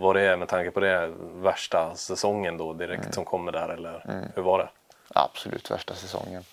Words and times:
var 0.00 0.14
det 0.14 0.36
med 0.36 0.48
tanke 0.48 0.70
på 0.70 0.80
det 0.80 1.12
värsta 1.34 1.94
säsongen 1.94 2.56
då 2.56 2.72
direkt 2.72 3.02
Mm. 3.02 3.12
som 3.12 3.24
kommer 3.24 3.52
där 3.52 3.68
eller 3.68 4.24
hur 4.34 4.42
var 4.42 4.58
det? 4.58 4.68
Absolut 5.14 5.70
värsta 5.70 5.94
säsongen. 5.94 6.44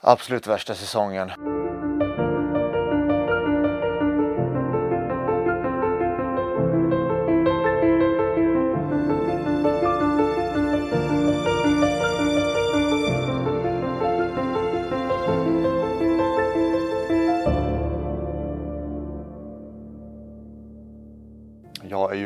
Absolut 0.00 0.46
värsta 0.46 0.74
säsongen. 0.74 1.30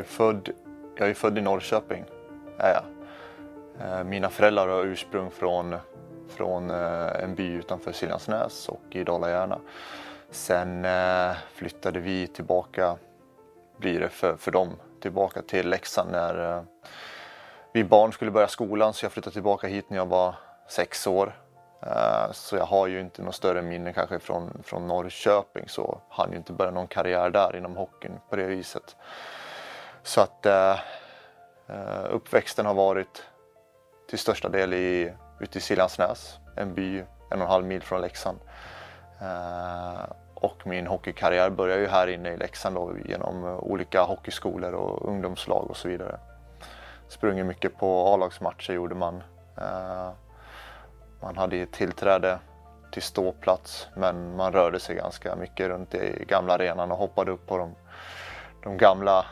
Ju 0.03 0.07
född, 0.09 0.49
jag 0.97 1.11
är 1.11 1.15
född 1.15 1.39
i 1.39 1.41
Norrköping. 1.41 2.05
Är 2.59 2.73
jag. 2.75 2.85
Eh, 3.81 4.05
mina 4.05 4.29
föräldrar 4.29 4.69
har 4.69 4.85
ursprung 4.85 5.31
från, 5.31 5.77
från 6.29 6.71
eh, 6.71 7.23
en 7.23 7.35
by 7.35 7.53
utanför 7.53 7.93
Siljansnäs 7.93 8.69
och 8.69 8.83
i 8.91 9.05
Dala-Järna. 9.05 9.59
Sen 10.31 10.85
eh, 10.85 11.37
flyttade 11.55 12.01
vi 12.01 12.27
tillbaka, 12.27 12.97
blir 13.77 14.01
det 14.01 14.09
för, 14.09 14.37
för 14.37 14.51
dem, 14.51 14.71
tillbaka 15.01 15.43
till 15.43 15.69
Leksand 15.69 16.11
när 16.13 16.65
vi 17.73 17.85
barn 17.85 18.13
skulle 18.13 18.31
börja 18.31 18.49
skolan 18.49 18.93
så 18.93 19.05
jag 19.05 19.13
flyttade 19.13 19.35
tillbaka 19.35 19.67
hit 19.67 19.91
när 19.91 19.97
jag 19.97 20.07
var 20.07 20.35
sex 20.69 21.07
år. 21.07 21.35
Så 22.33 22.57
jag 22.57 22.65
har 22.65 22.87
ju 22.87 23.01
inte 23.01 23.23
något 23.23 23.35
större 23.35 23.63
minne 23.63 23.93
kanske 23.93 24.19
från, 24.19 24.63
från 24.65 24.89
Norrköping 24.89 25.69
så 25.69 26.01
hann 26.09 26.31
ju 26.31 26.37
inte 26.37 26.53
börja 26.53 26.71
någon 26.71 26.87
karriär 26.87 27.31
där 27.31 27.57
inom 27.57 27.77
hockeyn 27.77 28.13
på 28.31 28.37
det 28.37 28.47
viset. 28.47 28.97
Så 30.03 30.21
att 30.21 30.47
eh, 30.47 30.79
eh, 31.67 32.05
uppväxten 32.11 32.67
har 32.67 32.75
varit 32.75 33.23
till 34.09 34.19
största 34.19 34.49
del 34.49 34.75
i, 34.75 35.13
ute 35.41 35.59
i 35.59 35.61
Siljansnäs, 35.61 36.39
en 36.57 36.75
by 36.75 36.99
en 36.99 37.07
och 37.31 37.47
en 37.47 37.51
halv 37.51 37.65
mil 37.65 37.83
från 37.83 38.01
Leksand. 38.01 38.39
Eh, 39.21 40.05
och 40.35 40.67
min 40.67 40.87
hockeykarriär 40.87 41.51
började 41.51 41.81
ju 41.81 41.89
här 41.89 42.07
inne 42.07 42.33
i 42.33 42.37
Leksand 42.37 42.77
då, 42.77 42.97
genom 43.05 43.45
eh, 43.45 43.57
olika 43.57 44.03
hockeyskolor 44.03 44.73
och 44.73 45.09
ungdomslag 45.09 45.71
och 45.71 45.77
så 45.77 45.89
vidare. 45.89 46.19
Sprungit 47.09 47.47
mycket 47.47 47.77
på 47.77 48.15
A-lagsmatcher 48.15 48.73
gjorde 48.73 48.95
man. 48.95 49.23
Eh, 49.59 50.11
man 51.21 51.37
hade 51.37 51.57
ju 51.57 51.67
tillträde 51.67 52.39
till 52.93 53.03
ståplats 53.03 53.89
men 53.97 54.37
man 54.37 54.53
rörde 54.53 54.81
sig 54.81 54.97
ganska 54.97 55.37
mycket 55.37 55.69
runt 55.69 55.95
i 55.95 56.25
gamla 56.29 56.55
arenan 56.55 56.93
och 56.93 56.99
hoppade 56.99 57.31
upp 57.31 57.47
på 57.47 57.59
de, 57.59 57.75
de 58.63 58.77
gamla 58.77 59.25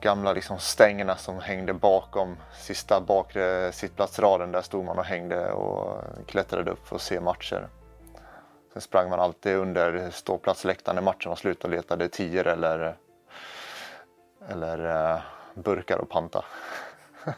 gamla 0.00 0.32
liksom 0.32 0.58
stängerna 0.58 1.16
som 1.16 1.38
hängde 1.38 1.72
bakom 1.72 2.36
sista 2.60 3.00
bakre 3.00 3.72
sittplatsraden. 3.72 4.52
Där 4.52 4.62
stod 4.62 4.84
man 4.84 4.98
och 4.98 5.04
hängde 5.04 5.52
och 5.52 6.02
klättrade 6.26 6.70
upp 6.70 6.88
för 6.88 6.96
att 6.96 7.02
se 7.02 7.20
matcher. 7.20 7.68
Sen 8.72 8.82
sprang 8.82 9.10
man 9.10 9.20
alltid 9.20 9.56
under 9.56 10.10
ståplatsläktaren 10.10 10.94
när 10.94 11.02
matchen 11.02 11.28
var 11.28 11.36
slut 11.36 11.64
och 11.64 11.70
letade 11.70 12.08
tior 12.08 12.46
eller, 12.46 12.96
eller 14.48 15.12
eh, 15.14 15.20
burkar 15.54 15.98
och 15.98 16.08
panta. 16.08 16.44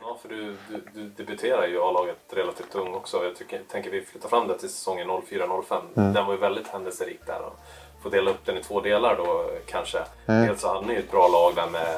Ja, 0.00 0.18
för 0.22 0.28
du, 0.28 0.56
du, 0.68 0.82
du 0.94 1.08
debuterar 1.08 1.66
ju 1.66 1.74
i 1.74 1.78
A-laget 1.78 2.18
relativt 2.30 2.74
ung 2.74 2.94
också. 2.94 3.24
Jag 3.24 3.36
tycker, 3.36 3.60
tänker 3.68 3.90
vi 3.90 4.04
flyttar 4.04 4.28
fram 4.28 4.48
det 4.48 4.58
till 4.58 4.68
säsongen 4.68 5.08
04-05. 5.08 5.80
Mm. 5.96 6.12
Den 6.12 6.26
var 6.26 6.32
ju 6.32 6.40
väldigt 6.40 6.68
händelserik 6.68 7.20
där. 7.26 7.40
Och 7.40 7.56
får 8.02 8.10
dela 8.10 8.30
upp 8.30 8.44
den 8.46 8.56
i 8.56 8.62
två 8.62 8.80
delar 8.80 9.16
då 9.16 9.50
kanske. 9.66 9.98
Mm. 10.26 10.46
Dels 10.46 10.60
så 10.60 10.68
hade 10.74 10.86
ni 10.86 10.92
ju 10.92 10.98
ett 10.98 11.10
bra 11.10 11.28
lag 11.28 11.54
där 11.54 11.66
med 11.70 11.96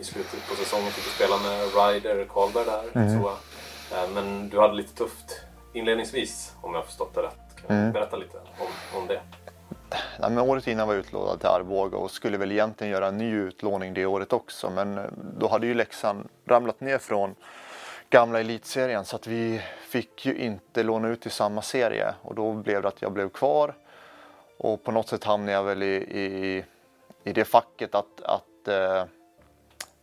i 0.00 0.04
slutet 0.04 0.48
på 0.48 0.54
säsongen 0.54 0.90
fick 0.90 1.04
du 1.04 1.10
spela 1.10 1.36
med 1.38 1.60
Ryder 1.74 2.24
Karlberg 2.24 2.64
där. 2.64 3.00
Mm. 3.02 3.22
Så, 3.22 3.28
eh, 3.96 4.08
men 4.14 4.48
du 4.48 4.60
hade 4.60 4.74
lite 4.74 4.94
tufft 4.94 5.40
inledningsvis 5.72 6.52
om 6.60 6.72
jag 6.72 6.80
har 6.80 6.86
förstått 6.86 7.14
det 7.14 7.22
rätt. 7.22 7.66
Kan 7.66 7.76
Mm. 7.76 7.86
du 7.86 7.92
berätta 7.92 8.16
lite 8.16 8.36
om, 8.36 8.98
om 9.00 9.06
det? 9.06 9.20
Nej, 10.18 10.30
men 10.30 10.38
året 10.38 10.66
innan 10.66 10.86
var 10.88 10.94
jag 10.94 11.00
utlånad 11.00 11.38
till 11.40 11.48
Arboga 11.48 11.96
och 11.96 12.10
skulle 12.10 12.38
väl 12.38 12.52
egentligen 12.52 12.92
göra 12.92 13.06
en 13.06 13.18
ny 13.18 13.32
utlåning 13.34 13.94
det 13.94 14.06
året 14.06 14.32
också. 14.32 14.70
Men 14.70 14.98
eh, 14.98 15.04
då 15.38 15.48
hade 15.48 15.66
ju 15.66 15.74
Leksand 15.74 16.28
ramlat 16.48 16.80
ner 16.80 16.98
från 16.98 17.34
gamla 18.10 18.40
elitserien 18.40 19.04
så 19.04 19.16
att 19.16 19.26
vi 19.26 19.62
fick 19.88 20.26
ju 20.26 20.34
inte 20.36 20.82
låna 20.82 21.08
ut 21.08 21.26
i 21.26 21.30
samma 21.30 21.62
serie. 21.62 22.14
Och 22.22 22.34
då 22.34 22.52
blev 22.52 22.82
det 22.82 22.88
att 22.88 23.02
jag 23.02 23.12
blev 23.12 23.28
kvar. 23.28 23.74
Och 24.56 24.84
på 24.84 24.92
något 24.92 25.08
sätt 25.08 25.24
hamnade 25.24 25.52
jag 25.52 25.64
väl 25.64 25.82
i, 25.82 25.94
i, 25.96 26.64
i 27.24 27.32
det 27.32 27.44
facket 27.44 27.94
att, 27.94 28.20
att 28.22 28.68
eh, 28.68 29.04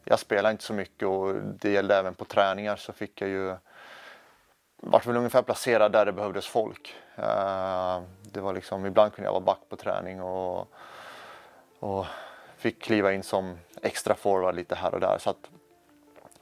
jag 0.05 0.19
spelade 0.19 0.51
inte 0.51 0.63
så 0.63 0.73
mycket 0.73 1.07
och 1.07 1.35
det 1.35 1.71
gällde 1.71 1.95
även 1.95 2.13
på 2.13 2.25
träningar 2.25 2.75
så 2.75 2.93
fick 2.93 3.21
jag 3.21 3.29
ju 3.29 3.55
vart 4.81 5.05
väl 5.05 5.17
ungefär 5.17 5.41
placerad 5.41 5.91
där 5.91 6.05
det 6.05 6.11
behövdes 6.11 6.47
folk. 6.47 6.95
Eh, 7.15 8.01
det 8.21 8.41
var 8.41 8.53
liksom, 8.53 8.85
ibland 8.85 9.13
kunde 9.13 9.27
jag 9.27 9.33
vara 9.33 9.43
back 9.43 9.59
på 9.69 9.75
träning 9.75 10.21
och, 10.21 10.67
och 11.79 12.05
fick 12.57 12.81
kliva 12.81 13.13
in 13.13 13.23
som 13.23 13.57
extra 13.81 14.15
forward 14.15 14.55
lite 14.55 14.75
här 14.75 14.93
och 14.93 14.99
där. 14.99 15.17
Så 15.17 15.29
att 15.29 15.49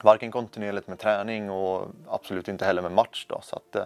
varken 0.02 0.30
kontinuerligt 0.30 0.88
med 0.88 0.98
träning 0.98 1.50
och 1.50 1.88
absolut 2.08 2.48
inte 2.48 2.64
heller 2.64 2.82
med 2.82 2.92
match. 2.92 3.26
Då. 3.28 3.40
Så 3.42 3.56
att, 3.56 3.76
eh, 3.76 3.84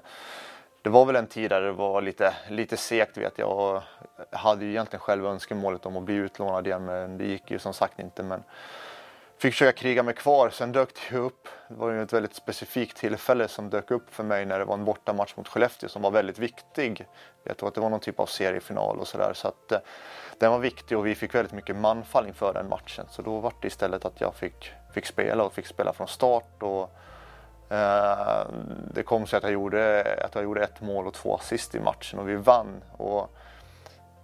det 0.85 0.91
var 0.91 1.05
väl 1.05 1.17
en 1.17 1.27
tid 1.27 1.51
där 1.51 1.61
det 1.61 1.73
var 1.73 2.03
lite, 2.03 2.35
lite 2.49 2.77
segt 2.77 3.17
vet 3.17 3.39
jag. 3.39 3.59
Och 3.59 3.83
jag 4.31 4.39
hade 4.39 4.65
ju 4.65 4.71
egentligen 4.71 5.01
själv 5.01 5.27
önskemålet 5.27 5.87
om 5.87 5.97
att 5.97 6.03
bli 6.03 6.15
utlånad 6.15 6.67
igen 6.67 6.85
men 6.85 7.19
det 7.19 7.25
gick 7.25 7.51
ju 7.51 7.59
som 7.59 7.75
sagt 7.75 7.99
inte. 7.99 8.23
Men 8.23 8.43
fick 9.39 9.55
försöka 9.55 9.79
kriga 9.79 10.03
mig 10.03 10.15
kvar. 10.15 10.51
Sen 10.51 10.73
dök 10.73 10.95
det 10.95 11.17
ju 11.17 11.23
upp, 11.23 11.49
det 11.69 11.75
var 11.75 11.91
ju 11.91 12.03
ett 12.03 12.13
väldigt 12.13 12.35
specifikt 12.35 12.97
tillfälle 12.97 13.49
som 13.49 13.71
dök 13.71 13.91
upp 13.91 14.15
för 14.15 14.25
mig 14.25 14.47
när 14.47 14.59
det 14.59 14.65
var 14.65 14.75
en 14.75 14.85
bortamatch 14.85 15.37
mot 15.37 15.49
Skellefteå 15.49 15.89
som 15.89 16.03
var 16.03 16.11
väldigt 16.11 16.39
viktig. 16.39 17.07
Jag 17.45 17.57
tror 17.57 17.69
att 17.69 17.75
det 17.75 17.81
var 17.81 17.91
någon 17.91 18.01
typ 18.01 18.21
av 18.21 18.27
seriefinal 18.27 18.99
och 18.99 19.09
sådär. 19.09 19.33
Så 19.35 19.49
att 19.49 19.73
eh, 19.73 19.79
den 20.39 20.51
var 20.51 20.59
viktig 20.59 20.99
och 20.99 21.07
vi 21.07 21.15
fick 21.15 21.35
väldigt 21.35 21.55
mycket 21.55 21.77
manfall 21.77 22.27
inför 22.27 22.55
den 22.55 22.69
matchen. 22.69 23.07
Så 23.11 23.23
då 23.23 23.41
var 23.41 23.53
det 23.61 23.67
istället 23.67 24.05
att 24.05 24.21
jag 24.21 24.35
fick, 24.35 24.73
fick 24.95 25.07
spela 25.07 25.45
och 25.45 25.53
fick 25.53 25.67
spela 25.67 25.93
från 25.93 26.09
start. 26.09 26.63
Och, 26.63 26.97
Eh, 27.69 28.47
det 28.95 29.03
kom 29.03 29.27
sig 29.27 29.37
att 29.37 29.43
jag, 29.43 29.53
gjorde, 29.53 30.19
att 30.25 30.35
jag 30.35 30.45
gjorde 30.45 30.65
ett 30.65 30.81
mål 30.81 31.07
och 31.07 31.15
två 31.15 31.35
assist 31.35 31.75
i 31.75 31.81
matchen 31.81 32.19
och 32.19 32.29
vi 32.29 32.37
vann. 32.37 32.83
Och 32.97 33.31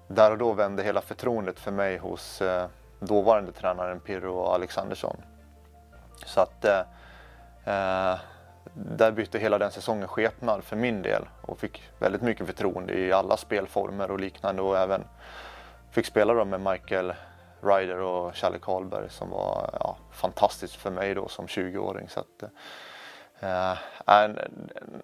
där 0.09 0.31
och 0.31 0.39
då 0.39 0.53
vände 0.53 0.83
hela 0.83 1.01
förtroendet 1.01 1.61
för 1.61 1.71
mig 1.71 1.99
hos 1.99 2.43
eh, 2.43 2.67
dåvarande 3.01 3.53
tränaren 3.53 4.01
Pirro 4.01 4.45
Alexandersson. 4.45 5.17
Så 6.27 6.41
att 6.41 6.65
eh, 6.65 6.81
eh, 7.65 8.19
där 8.75 9.13
bytte 9.13 9.39
hela 9.39 9.59
den 9.59 9.71
säsongen 9.71 10.09
skepnad 10.09 10.65
för 10.65 10.77
min 10.77 11.03
del 11.03 11.29
och 11.43 11.59
fick 11.59 11.83
väldigt 11.99 12.23
mycket 12.23 12.47
förtroende 12.47 12.95
i 12.95 13.13
alla 13.13 13.37
spelformer 13.37 14.11
och 14.11 14.21
liknande 14.21 14.63
och 14.63 14.79
även 14.79 15.05
fick 15.91 16.07
spela 16.07 16.35
då 16.35 16.45
med 16.45 16.61
Michael 16.61 17.13
Ryder 17.61 17.99
och 18.01 18.37
Challe 18.37 18.59
Karlberg 18.59 19.11
som 19.11 19.31
var 19.31 19.71
ja, 19.81 19.97
fantastiskt 20.13 20.77
för 20.77 20.91
mig 20.91 21.15
då 21.15 21.29
som 21.29 21.47
20-åring. 21.47 22.09
Så 22.09 22.21
att, 22.21 22.43
eh, 22.43 22.49
en, 23.41 23.77
en, 24.07 24.39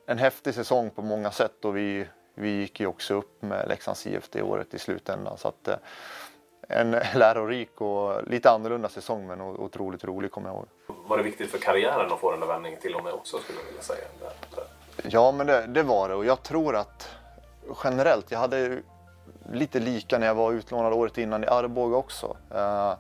en 0.07 0.19
häftig 0.19 0.55
säsong 0.55 0.91
på 0.91 1.03
många 1.03 1.31
sätt 1.31 1.65
och 1.65 1.77
vi, 1.77 2.09
vi 2.35 2.51
gick 2.51 2.81
ju 2.81 2.87
också 2.87 3.15
upp 3.15 3.43
med 3.43 3.69
Leksands 3.69 4.07
IF 4.07 4.29
det 4.31 4.43
året 4.43 4.75
i 4.75 4.79
slutändan. 4.79 5.39
Så 5.39 5.49
att, 5.49 5.69
eh, 5.69 5.77
en 6.69 6.91
lärorik 7.15 7.81
och 7.81 8.29
lite 8.29 8.51
annorlunda 8.51 8.89
säsong 8.89 9.27
men 9.27 9.41
otroligt 9.41 10.05
rolig 10.05 10.31
kommer 10.31 10.49
jag 10.49 10.57
ihåg. 10.57 10.67
Var 11.09 11.17
det 11.17 11.23
viktigt 11.23 11.51
för 11.51 11.59
karriären 11.59 12.13
att 12.13 12.21
få 12.21 12.31
den 12.31 12.41
där 12.41 12.47
vändningen 12.47 12.81
till 12.81 12.95
och 12.95 13.05
med 13.05 13.13
också 13.13 13.39
skulle 13.39 13.59
jag 13.59 13.67
vilja 13.67 13.83
säga. 13.83 14.05
Ja, 15.03 15.33
men 15.33 15.47
det, 15.47 15.67
det 15.67 15.83
var 15.83 16.09
det 16.09 16.15
och 16.15 16.25
jag 16.25 16.43
tror 16.43 16.77
att 16.77 17.09
generellt, 17.85 18.31
jag 18.31 18.39
hade 18.39 18.83
lite 19.53 19.81
lika 19.81 20.19
när 20.19 20.27
jag 20.27 20.35
var 20.35 20.53
utlånad 20.53 20.93
året 20.93 21.19
innan 21.19 21.45
i 21.45 21.47
Arboga 21.47 21.97
också. 21.97 22.37
Eh, 22.55 22.95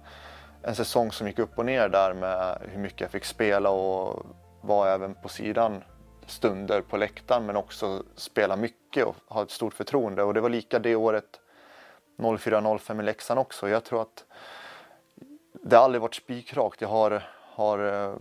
en 0.62 0.74
säsong 0.74 1.12
som 1.12 1.26
gick 1.26 1.38
upp 1.38 1.58
och 1.58 1.66
ner 1.66 1.88
där 1.88 2.14
med 2.14 2.58
hur 2.72 2.80
mycket 2.80 3.00
jag 3.00 3.10
fick 3.10 3.24
spela 3.24 3.70
och 3.70 4.26
var 4.66 4.88
även 4.88 5.14
på 5.14 5.28
sidan 5.28 5.84
stunder 6.26 6.80
på 6.80 6.96
läktaren 6.96 7.46
men 7.46 7.56
också 7.56 8.02
spela 8.14 8.56
mycket 8.56 9.04
och 9.04 9.16
ha 9.26 9.42
ett 9.42 9.50
stort 9.50 9.74
förtroende 9.74 10.22
och 10.22 10.34
det 10.34 10.40
var 10.40 10.50
lika 10.50 10.78
det 10.78 10.96
året 10.96 11.40
04-05 12.18 13.00
i 13.00 13.02
Leksand 13.02 13.40
också. 13.40 13.68
Jag 13.68 13.84
tror 13.84 14.02
att 14.02 14.24
det 15.52 15.76
har 15.76 15.84
aldrig 15.84 16.02
varit 16.02 16.14
spikrakt. 16.14 16.80
Jag 16.80 16.88
har, 16.88 17.22
har 17.32 17.78
eh, 17.78 18.14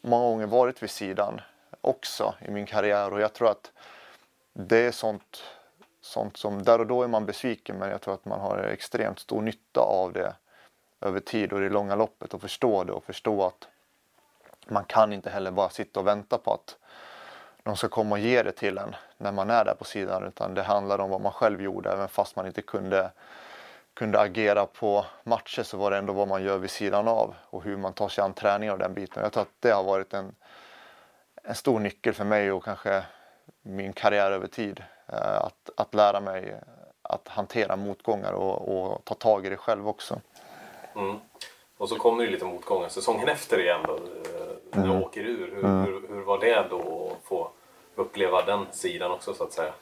många 0.00 0.24
gånger 0.24 0.46
varit 0.46 0.82
vid 0.82 0.90
sidan 0.90 1.40
också 1.80 2.34
i 2.40 2.50
min 2.50 2.66
karriär 2.66 3.12
och 3.12 3.20
jag 3.20 3.32
tror 3.32 3.50
att 3.50 3.72
det 4.52 4.78
är 4.78 4.92
sånt, 4.92 5.42
sånt 6.00 6.36
som, 6.36 6.62
där 6.62 6.78
och 6.78 6.86
då 6.86 7.02
är 7.02 7.08
man 7.08 7.26
besviken 7.26 7.76
men 7.78 7.90
jag 7.90 8.00
tror 8.00 8.14
att 8.14 8.24
man 8.24 8.40
har 8.40 8.58
extremt 8.58 9.18
stor 9.18 9.42
nytta 9.42 9.80
av 9.80 10.12
det 10.12 10.34
över 11.00 11.20
tid 11.20 11.52
och 11.52 11.58
i 11.58 11.62
det 11.62 11.68
långa 11.68 11.94
loppet 11.94 12.34
och 12.34 12.40
förstå 12.40 12.84
det 12.84 12.92
och 12.92 13.04
förstå 13.04 13.46
att 13.46 13.68
man 14.66 14.84
kan 14.84 15.12
inte 15.12 15.30
heller 15.30 15.50
bara 15.50 15.68
sitta 15.68 16.00
och 16.00 16.06
vänta 16.06 16.38
på 16.38 16.52
att 16.52 16.76
de 17.62 17.76
ska 17.76 17.88
komma 17.88 18.14
och 18.14 18.18
ge 18.18 18.42
det 18.42 18.52
till 18.52 18.78
en 18.78 18.96
när 19.16 19.32
man 19.32 19.50
är 19.50 19.64
där 19.64 19.74
på 19.74 19.84
sidan 19.84 20.24
utan 20.24 20.54
det 20.54 20.62
handlar 20.62 20.98
om 20.98 21.10
vad 21.10 21.20
man 21.20 21.32
själv 21.32 21.62
gjorde 21.62 21.92
även 21.92 22.08
fast 22.08 22.36
man 22.36 22.46
inte 22.46 22.62
kunde 22.62 23.10
kunde 23.94 24.20
agera 24.20 24.66
på 24.66 25.04
matcher 25.24 25.62
så 25.62 25.76
var 25.76 25.90
det 25.90 25.96
ändå 25.96 26.12
vad 26.12 26.28
man 26.28 26.42
gör 26.42 26.58
vid 26.58 26.70
sidan 26.70 27.08
av 27.08 27.34
och 27.50 27.62
hur 27.62 27.76
man 27.76 27.92
tar 27.92 28.08
sig 28.08 28.24
an 28.24 28.34
träningen 28.34 28.72
och 28.72 28.78
den 28.78 28.94
biten. 28.94 29.22
Jag 29.22 29.32
tror 29.32 29.42
att 29.42 29.54
det 29.60 29.70
har 29.70 29.84
varit 29.84 30.14
en, 30.14 30.34
en 31.42 31.54
stor 31.54 31.80
nyckel 31.80 32.14
för 32.14 32.24
mig 32.24 32.52
och 32.52 32.64
kanske 32.64 33.04
min 33.62 33.92
karriär 33.92 34.30
över 34.30 34.46
tid. 34.46 34.82
Eh, 35.06 35.44
att, 35.44 35.70
att 35.76 35.94
lära 35.94 36.20
mig 36.20 36.60
att 37.02 37.28
hantera 37.28 37.76
motgångar 37.76 38.32
och, 38.32 38.68
och 38.68 39.04
ta 39.04 39.14
tag 39.14 39.46
i 39.46 39.48
det 39.48 39.56
själv 39.56 39.88
också. 39.88 40.20
Mm. 40.96 41.18
Och 41.78 41.88
så 41.88 41.96
kom 41.96 42.18
det 42.18 42.24
ju 42.24 42.30
lite 42.30 42.44
motgångar 42.44 42.88
säsongen 42.88 43.28
efter 43.28 43.60
igen 43.60 43.80
då, 43.86 43.98
när 44.76 44.84
du 44.84 44.90
åker 44.90 45.20
ur. 45.20 45.54
Hur, 45.54 45.62
hur, 45.62 46.08
hur, 46.08 46.22
var 46.22 46.38
det 46.38 46.66
då 46.70 47.12
att 47.12 47.28
få 47.28 47.50
uppleva 47.94 48.42
den 48.42 48.66
sidan 48.70 49.10
också 49.10 49.34
så 49.34 49.44
att 49.44 49.52
säga? 49.52 49.72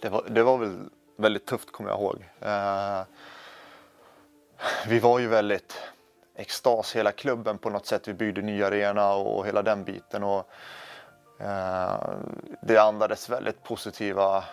Det 0.00 0.08
var, 0.08 0.24
det 0.28 0.42
var 0.42 0.58
väl 0.58 0.78
väldigt 1.16 1.46
tufft 1.46 1.72
kommer 1.72 1.90
jag 1.90 2.00
ihåg. 2.00 2.28
Eh, 2.40 3.02
vi 4.88 4.98
var 4.98 5.18
ju 5.18 5.28
väldigt 5.28 5.78
extas 6.36 6.96
hela 6.96 7.12
klubben 7.12 7.58
på 7.58 7.70
något 7.70 7.86
sätt. 7.86 8.08
Vi 8.08 8.14
byggde 8.14 8.42
ny 8.42 8.62
arena 8.62 9.14
och 9.14 9.46
hela 9.46 9.62
den 9.62 9.84
biten. 9.84 10.24
Och, 10.24 10.48
eh, 11.40 12.10
det 12.62 12.78
andades 12.78 13.28
väldigt 13.28 13.62
positiva 13.62 14.44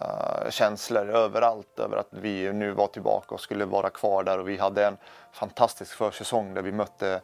uh, 0.00 0.50
känslor 0.50 1.10
överallt 1.10 1.78
över 1.78 1.96
att 1.96 2.08
vi 2.10 2.52
nu 2.52 2.70
var 2.70 2.86
tillbaka 2.86 3.34
och 3.34 3.40
skulle 3.40 3.64
vara 3.64 3.90
kvar 3.90 4.24
där 4.24 4.38
och 4.38 4.48
vi 4.48 4.56
hade 4.56 4.86
en 4.86 4.96
fantastisk 5.32 5.96
försäsong 5.96 6.54
där 6.54 6.62
vi 6.62 6.72
mötte 6.72 7.20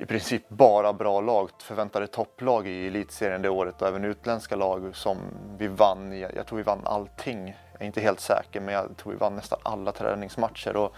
i 0.00 0.06
princip 0.06 0.48
bara 0.48 0.92
bra 0.92 1.20
lag, 1.20 1.50
förväntade 1.58 2.06
topplag 2.06 2.66
i 2.68 2.86
elitserien 2.86 3.42
det 3.42 3.48
året 3.48 3.82
och 3.82 3.88
även 3.88 4.04
utländska 4.04 4.56
lag 4.56 4.96
som 4.96 5.18
vi 5.58 5.68
vann. 5.68 6.18
Jag 6.18 6.46
tror 6.46 6.56
vi 6.56 6.62
vann 6.62 6.80
allting. 6.84 7.56
Jag 7.72 7.82
är 7.82 7.86
inte 7.86 8.00
helt 8.00 8.20
säker 8.20 8.60
men 8.60 8.74
jag 8.74 8.96
tror 8.96 9.12
vi 9.12 9.18
vann 9.18 9.36
nästan 9.36 9.58
alla 9.62 9.92
träningsmatcher 9.92 10.76
och 10.76 10.94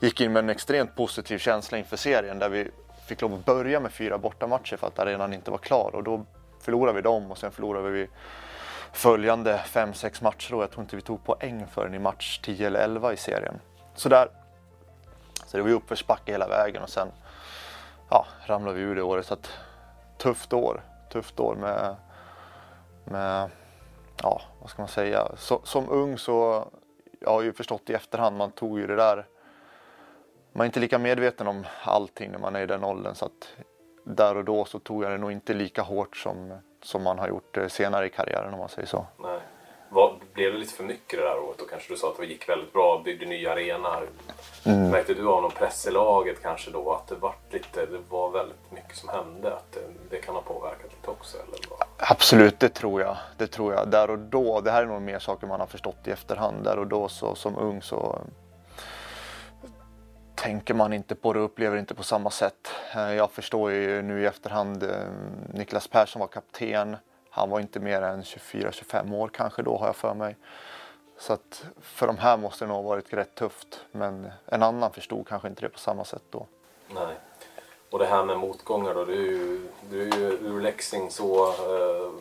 gick 0.00 0.20
in 0.20 0.32
med 0.32 0.44
en 0.44 0.50
extremt 0.50 0.94
positiv 0.94 1.38
känsla 1.38 1.78
inför 1.78 1.96
serien 1.96 2.38
där 2.38 2.48
vi 2.48 2.70
fick 3.06 3.20
lov 3.20 3.34
att 3.34 3.44
börja 3.44 3.80
med 3.80 3.92
fyra 3.92 4.18
bortamatcher 4.18 4.76
för 4.76 4.86
att 4.86 4.98
arenan 4.98 5.32
inte 5.32 5.50
var 5.50 5.58
klar 5.58 5.90
och 5.94 6.04
då 6.04 6.26
förlorade 6.60 6.96
vi 6.96 7.02
dem 7.02 7.30
och 7.30 7.38
sen 7.38 7.52
förlorade 7.52 7.90
vi 7.90 8.08
följande 8.92 9.60
5-6 9.64 10.22
matcher 10.22 10.54
och 10.54 10.62
jag 10.62 10.70
tror 10.70 10.82
inte 10.82 10.96
vi 10.96 11.02
tog 11.02 11.24
poäng 11.24 11.66
förrän 11.66 11.94
i 11.94 11.98
match 11.98 12.40
10 12.42 12.66
eller 12.66 12.80
11 12.80 13.12
i 13.12 13.16
serien. 13.16 13.54
Så 13.94 14.08
där, 14.08 14.28
så 15.46 15.56
det 15.56 15.62
var 15.62 15.70
ju 15.70 15.76
uppförsbacke 15.76 16.32
hela 16.32 16.48
vägen 16.48 16.82
och 16.82 16.90
sen 16.90 17.08
ja, 18.10 18.26
ramlade 18.46 18.78
vi 18.78 18.82
ur 18.82 18.94
det 18.94 19.02
året. 19.02 19.26
Så 19.26 19.34
att, 19.34 19.50
tufft 20.18 20.52
år, 20.52 20.82
tufft 21.12 21.40
år 21.40 21.54
med, 21.54 21.96
med 23.04 23.50
ja, 24.22 24.42
vad 24.60 24.70
ska 24.70 24.82
man 24.82 24.88
säga. 24.88 25.28
Så, 25.36 25.60
som 25.64 25.88
ung 25.88 26.18
så, 26.18 26.68
jag 27.20 27.30
har 27.30 27.42
ju 27.42 27.52
förstått 27.52 27.90
i 27.90 27.92
efterhand, 27.92 28.36
man 28.36 28.52
tog 28.52 28.78
ju 28.78 28.86
det 28.86 28.96
där 28.96 29.26
man 30.56 30.64
är 30.64 30.66
inte 30.66 30.80
lika 30.80 30.98
medveten 30.98 31.46
om 31.46 31.66
allting 31.82 32.30
när 32.30 32.38
man 32.38 32.56
är 32.56 32.60
i 32.60 32.66
den 32.66 32.84
åldern 32.84 33.14
så 33.14 33.24
att 33.24 33.56
där 34.04 34.36
och 34.36 34.44
då 34.44 34.64
så 34.64 34.78
tog 34.78 35.04
jag 35.04 35.10
det 35.10 35.18
nog 35.18 35.32
inte 35.32 35.54
lika 35.54 35.82
hårt 35.82 36.16
som, 36.16 36.58
som 36.82 37.02
man 37.02 37.18
har 37.18 37.28
gjort 37.28 37.56
eh, 37.56 37.68
senare 37.68 38.06
i 38.06 38.10
karriären 38.10 38.52
om 38.52 38.58
man 38.58 38.68
säger 38.68 38.88
så. 38.88 39.06
Nej. 39.18 39.40
Var, 39.94 40.14
blev 40.32 40.52
det 40.52 40.58
lite 40.58 40.74
för 40.74 40.84
mycket 40.84 41.18
det 41.18 41.24
där 41.24 41.38
året? 41.38 41.60
Och 41.60 41.70
kanske 41.70 41.92
du 41.92 41.96
sa 41.96 42.10
att 42.10 42.16
det 42.16 42.26
gick 42.26 42.48
väldigt 42.48 42.72
bra, 42.72 43.02
byggde 43.04 43.26
nya 43.26 43.52
arenor. 43.52 44.08
Mm. 44.64 44.90
Märkte 44.90 45.14
du 45.14 45.28
av 45.28 45.42
någon 45.42 45.50
press 45.50 45.86
i 45.86 45.90
laget 45.90 46.42
kanske 46.42 46.70
då? 46.70 46.92
Att 46.92 47.08
det 47.08 47.14
var, 47.14 47.34
lite, 47.50 47.86
det 47.86 47.98
var 48.08 48.30
väldigt 48.30 48.72
mycket 48.72 48.96
som 48.96 49.08
hände? 49.08 49.54
Att 49.54 49.72
det, 49.72 49.80
det 50.10 50.16
kan 50.16 50.34
ha 50.34 50.42
påverkat 50.42 50.92
lite 50.92 51.10
också? 51.10 51.36
Eller 51.36 51.58
vad? 51.70 51.88
Absolut, 51.96 52.60
det 52.60 52.68
tror 52.68 53.00
jag. 53.00 53.16
Det 53.38 53.46
tror 53.46 53.74
jag. 53.74 53.90
Där 53.90 54.10
och 54.10 54.18
då, 54.18 54.60
det 54.60 54.70
här 54.70 54.82
är 54.82 54.86
nog 54.86 55.02
mer 55.02 55.18
saker 55.18 55.46
man 55.46 55.60
har 55.60 55.66
förstått 55.66 56.08
i 56.08 56.10
efterhand. 56.10 56.64
Där 56.64 56.78
och 56.78 56.86
då 56.86 57.08
så, 57.08 57.34
som 57.34 57.56
ung 57.56 57.82
så 57.82 58.18
tänker 60.34 60.74
man 60.74 60.92
inte 60.92 61.14
på 61.14 61.32
det 61.32 61.38
och 61.38 61.44
upplever 61.44 61.76
inte 61.76 61.94
på 61.94 62.02
samma 62.02 62.30
sätt. 62.30 62.72
Eh, 62.94 63.12
jag 63.12 63.30
förstår 63.30 63.72
ju 63.72 64.02
nu 64.02 64.22
i 64.22 64.26
efterhand, 64.26 64.82
eh, 64.82 64.90
Niklas 65.52 65.88
Persson 65.88 66.20
var 66.20 66.26
kapten. 66.26 66.96
Han 67.34 67.50
var 67.50 67.60
inte 67.60 67.80
mer 67.80 68.02
än 68.02 68.22
24-25 68.22 69.14
år 69.14 69.28
kanske 69.28 69.62
då 69.62 69.76
har 69.76 69.86
jag 69.86 69.96
för 69.96 70.14
mig. 70.14 70.36
Så 71.18 71.32
att 71.32 71.64
för 71.80 72.06
de 72.06 72.18
här 72.18 72.36
måste 72.36 72.64
det 72.64 72.68
nog 72.68 72.76
ha 72.76 72.82
varit 72.82 73.12
rätt 73.12 73.34
tufft. 73.34 73.80
Men 73.92 74.30
en 74.46 74.62
annan 74.62 74.92
förstod 74.92 75.28
kanske 75.28 75.48
inte 75.48 75.60
det 75.60 75.68
på 75.68 75.78
samma 75.78 76.04
sätt 76.04 76.22
då. 76.30 76.46
Nej. 76.88 77.14
Och 77.90 77.98
det 77.98 78.06
här 78.06 78.24
med 78.24 78.38
motgångar 78.38 78.94
då. 78.94 79.04
Du 79.04 79.12
är 79.12 79.30
ju, 79.30 79.68
du 79.90 80.02
är 80.02 80.16
ju 80.16 80.26
ur 80.26 80.60
Leksing 80.60 81.10
så 81.10 81.48
uh, 81.48 82.12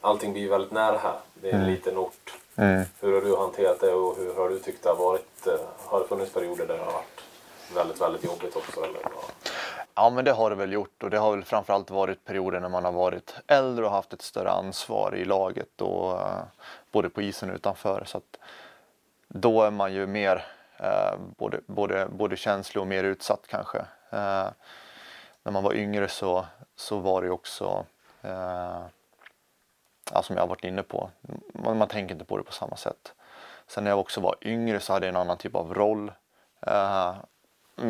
allting 0.00 0.32
blir 0.32 0.48
väldigt 0.48 0.72
nära 0.72 0.98
här. 0.98 1.18
Det 1.34 1.48
är 1.48 1.54
en 1.54 1.60
mm. 1.60 1.70
liten 1.70 1.98
ort. 1.98 2.34
Mm. 2.56 2.84
Hur 3.00 3.12
har 3.12 3.20
du 3.20 3.36
hanterat 3.36 3.80
det 3.80 3.92
och 3.92 4.16
hur 4.16 4.34
har 4.34 4.48
du 4.48 4.58
tyckt 4.58 4.82
det 4.82 4.88
har 4.88 4.96
varit? 4.96 5.46
Uh, 5.46 5.54
har 5.86 6.00
det 6.00 6.06
funnits 6.06 6.32
perioder 6.32 6.66
där 6.66 6.78
det 6.78 6.84
har 6.84 6.92
varit 6.92 7.22
väldigt, 7.74 8.00
väldigt 8.00 8.24
jobbigt 8.24 8.56
också? 8.56 8.84
Eller? 8.84 9.00
Ja, 9.94 10.10
men 10.10 10.24
det 10.24 10.32
har 10.32 10.50
det 10.50 10.56
väl 10.56 10.72
gjort 10.72 11.02
och 11.02 11.10
det 11.10 11.18
har 11.18 11.30
väl 11.30 11.44
framförallt 11.44 11.90
varit 11.90 12.24
perioder 12.24 12.60
när 12.60 12.68
man 12.68 12.84
har 12.84 12.92
varit 12.92 13.34
äldre 13.46 13.84
och 13.84 13.90
haft 13.90 14.12
ett 14.12 14.22
större 14.22 14.50
ansvar 14.50 15.14
i 15.14 15.24
laget 15.24 15.80
och 15.80 16.12
uh, 16.12 16.42
både 16.92 17.10
på 17.10 17.22
isen 17.22 17.50
och 17.50 17.54
utanför. 17.54 18.04
Så 18.06 18.18
att 18.18 18.38
då 19.28 19.62
är 19.62 19.70
man 19.70 19.92
ju 19.92 20.06
mer 20.06 20.46
uh, 20.80 21.20
både, 21.36 21.60
både, 21.66 22.06
både 22.06 22.36
känslig 22.36 22.80
och 22.80 22.86
mer 22.86 23.04
utsatt 23.04 23.44
kanske. 23.46 23.78
Uh, 23.78 24.48
när 25.42 25.52
man 25.52 25.62
var 25.64 25.74
yngre 25.74 26.08
så, 26.08 26.46
så 26.76 26.98
var 26.98 27.22
det 27.22 27.30
också 27.30 27.86
ja, 30.12 30.22
som 30.22 30.36
jag 30.36 30.42
har 30.42 30.48
varit 30.48 30.64
inne 30.64 30.82
på, 30.82 31.10
man, 31.54 31.78
man 31.78 31.88
tänker 31.88 32.14
inte 32.14 32.24
på 32.24 32.36
det 32.36 32.42
på 32.42 32.52
samma 32.52 32.76
sätt. 32.76 33.14
Sen 33.66 33.84
när 33.84 33.90
jag 33.90 34.00
också 34.00 34.20
var 34.20 34.34
yngre 34.40 34.80
så 34.80 34.92
hade 34.92 35.06
jag 35.06 35.14
en 35.14 35.20
annan 35.20 35.36
typ 35.36 35.54
av 35.54 35.74
roll 35.74 36.12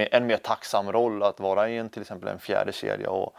en 0.01 0.27
mer 0.27 0.37
tacksam 0.37 0.93
roll 0.93 1.23
att 1.23 1.41
vara 1.41 1.69
i 1.69 1.79
en, 1.79 1.89
till 1.89 2.03
exempel 2.03 2.29
en 2.29 2.39
fjärde 2.39 2.73
kedja 2.73 3.11
och 3.11 3.37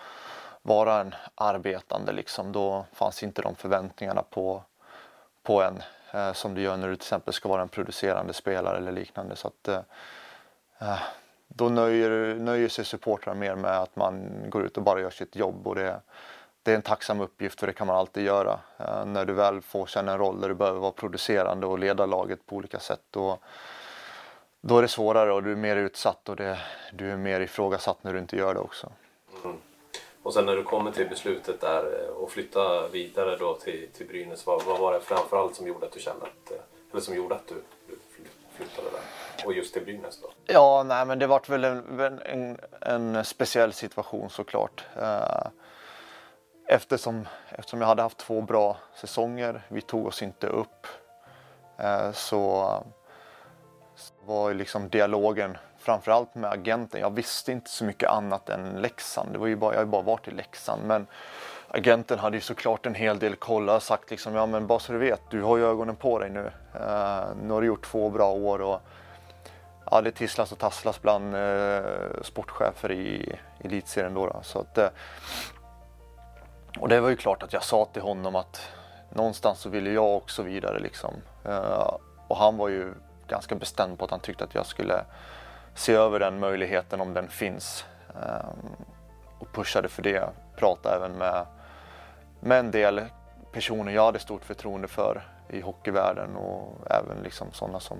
vara 0.62 1.00
en 1.00 1.16
arbetande 1.36 2.12
liksom. 2.12 2.52
Då 2.52 2.86
fanns 2.94 3.24
inte 3.24 3.42
de 3.42 3.56
förväntningarna 3.56 4.24
på, 4.30 4.64
på 5.44 5.62
en 5.62 5.84
eh, 6.12 6.34
som 6.34 6.56
du 6.56 6.62
gör 6.62 6.78
när 6.78 6.88
du 6.88 6.96
till 6.96 7.06
exempel 7.06 7.34
ska 7.34 7.50
vara 7.50 7.62
en 7.62 7.70
producerande 7.70 8.34
spelare 8.34 8.78
eller 8.78 8.92
liknande. 8.92 9.36
Så 9.36 9.48
att, 9.48 9.68
eh, 9.68 9.80
eh 10.80 11.00
då 11.48 11.70
nöjer, 11.70 12.36
nöjer 12.36 12.70
sig 12.70 12.86
supportrar 12.86 13.36
mer 13.36 13.56
med 13.56 13.80
att 13.80 13.96
man 13.96 14.30
går 14.50 14.66
ut 14.66 14.78
och 14.78 14.84
bara 14.84 15.02
gör 15.02 15.10
sitt 15.10 15.36
jobb 15.36 15.68
och 15.68 15.76
det, 15.76 16.02
det 16.64 16.72
är 16.72 16.76
en 16.76 16.82
tacksam 16.82 17.22
uppgift 17.22 17.60
för 17.60 17.68
det 17.68 17.74
kan 17.74 17.88
man 17.88 17.96
alltid 17.96 18.24
göra. 18.26 18.60
Eh, 18.78 19.06
när 19.06 19.26
du 19.26 19.34
väl 19.34 19.62
får 19.62 19.86
känna 19.86 20.12
en 20.12 20.18
roll 20.18 20.42
där 20.42 20.50
du 20.50 20.56
behöver 20.56 20.80
vara 20.80 20.92
producerande 20.92 21.68
och 21.68 21.80
leda 21.80 22.06
laget 22.06 22.46
på 22.46 22.56
olika 22.56 22.80
sätt. 22.80 23.16
Och, 23.16 23.44
då 24.65 24.77
är 24.77 24.81
det 24.81 24.88
svårare 24.88 25.33
och 25.33 25.44
du 25.44 25.51
är 25.51 25.56
mer 25.56 25.75
utsatt 25.75 26.30
och 26.30 26.36
det, 26.36 26.60
du 26.94 27.12
är 27.12 27.18
mer 27.18 27.39
ifrågasatt 27.39 28.04
när 28.04 28.13
du 28.13 28.19
inte 28.19 28.36
gör 28.36 28.53
det 28.53 28.60
också. 28.60 28.91
Mm. 29.43 29.58
Och 30.24 30.34
sen 30.34 30.46
när 30.46 30.55
du 30.55 30.63
kommer 30.63 30.91
till 30.91 31.10
beslutet 31.10 31.62
där 31.62 32.10
och 32.10 32.24
eh, 32.24 32.34
flytta 32.34 32.88
vidare 32.88 33.38
då 33.38 33.53
till, 33.55 33.89
till 33.93 34.08
Brynäs, 34.08 34.46
vad, 34.46 34.63
vad 34.63 34.79
var 34.79 34.93
det 34.93 35.00
framförallt 35.00 35.55
som 35.55 35.67
gjorde 35.67 35.86
att 35.86 35.91
du 35.91 36.00
kände 36.00 36.25
att, 36.25 36.51
eh, 36.51 36.58
eller 36.91 37.01
som 37.01 37.15
gjorde 37.15 37.36
att 37.36 37.48
du 37.48 37.55
flyttade 38.51 38.88
där? 38.91 39.46
Och 39.46 39.53
just 39.53 39.74
till 39.74 39.84
Brynäs 39.84 40.22
då? 40.22 40.32
Ja, 40.46 40.84
nej 40.84 41.05
men 41.05 41.20
det 41.20 41.27
vart 41.27 41.50
väl 41.50 41.63
en, 41.63 42.20
en, 42.25 42.58
en 42.82 43.25
speciell 43.25 43.74
situation 43.74 44.29
såklart. 44.29 44.86
Eh, 44.96 45.48
eftersom, 46.67 47.27
eftersom 47.50 47.82
jag 47.82 47.88
hade 47.88 48.01
haft 48.01 48.17
två 48.17 48.41
bra 48.41 48.77
säsonger, 48.96 49.62
vi 49.67 49.82
tog 49.82 50.05
oss 50.05 50.22
inte 50.22 50.48
upp, 50.48 50.88
så 52.13 52.84
var 54.25 54.53
liksom 54.53 54.89
dialogen 54.89 55.57
framförallt 55.77 56.36
med 56.36 56.51
agenten. 56.51 57.01
Jag 57.01 57.10
visste 57.10 57.51
inte 57.51 57.69
så 57.69 57.86
mycket 57.86 58.10
annat 58.10 58.50
än 58.50 58.81
Leksand. 58.81 59.33
Det 59.33 59.39
var 59.39 59.48
ju 59.48 59.55
bara, 59.55 59.72
jag 59.72 59.79
har 59.79 59.86
ju 59.86 59.91
bara 59.91 60.01
varit 60.01 60.27
i 60.27 60.31
Leksand. 60.31 60.83
Men 60.86 61.07
agenten 61.67 62.19
hade 62.19 62.38
ju 62.38 62.41
såklart 62.41 62.86
en 62.86 62.95
hel 62.95 63.19
del 63.19 63.36
koll 63.36 63.69
och 63.69 63.83
sagt 63.83 64.12
liksom, 64.12 64.36
ja 64.36 64.45
men 64.45 64.67
bara 64.67 64.79
så 64.79 64.93
du 64.93 65.00
vet, 65.00 65.22
du 65.29 65.41
har 65.41 65.57
ju 65.57 65.65
ögonen 65.65 65.95
på 65.95 66.19
dig 66.19 66.29
nu. 66.29 66.39
Uh, 66.39 67.36
nu 67.43 67.53
har 67.53 67.62
du 67.62 67.67
gjort 67.67 67.86
två 67.86 68.10
bra 68.10 68.31
år 68.31 68.62
och 68.62 68.81
ja, 69.91 70.01
det 70.01 70.12
tisslas 70.12 70.51
och 70.51 70.57
tasslas 70.57 71.01
bland 71.01 71.36
uh, 71.36 72.22
sportchefer 72.22 72.91
i 72.91 73.39
elitserien 73.60 74.13
då. 74.13 74.27
då. 74.27 74.39
Så 74.43 74.60
att, 74.60 74.77
uh, 74.77 74.88
och 76.79 76.89
det 76.89 77.00
var 77.00 77.10
ju 77.10 77.15
klart 77.15 77.43
att 77.43 77.53
jag 77.53 77.63
sa 77.63 77.86
till 77.86 78.01
honom 78.01 78.36
att 78.36 78.62
någonstans 79.10 79.60
så 79.60 79.69
ville 79.69 79.89
jag 79.89 80.17
också 80.17 80.43
vidare 80.43 80.79
liksom. 80.79 81.13
och 82.27 82.38
han 82.38 82.57
var 82.57 82.69
ju 82.69 82.93
ganska 83.27 83.56
bestämd 83.56 84.00
på 84.00 84.06
att 84.06 84.12
han 84.12 84.20
tyckte 84.20 84.44
att 84.44 84.56
jag 84.56 84.65
skulle 84.65 85.06
se 85.75 85.94
över 85.94 86.20
den 86.20 86.39
möjligheten 86.39 87.01
om 87.01 87.13
den 87.13 87.27
finns. 87.27 87.86
Ehm, 88.15 88.86
och 89.39 89.53
pushade 89.53 89.89
för 89.89 90.01
det. 90.01 90.30
Pratade 90.56 90.96
även 90.96 91.12
med, 91.12 91.46
med 92.39 92.60
en 92.60 92.72
del 92.72 93.01
personer 93.51 93.92
jag 93.92 94.06
hade 94.06 94.20
stort 94.20 94.46
förtroende 94.46 94.88
för 94.88 95.27
i 95.50 95.62
hockeyvärlden 95.62 96.36
och 96.36 96.92
även 96.92 97.24
liksom 97.24 97.51
sådana 97.51 97.80
som 97.80 97.98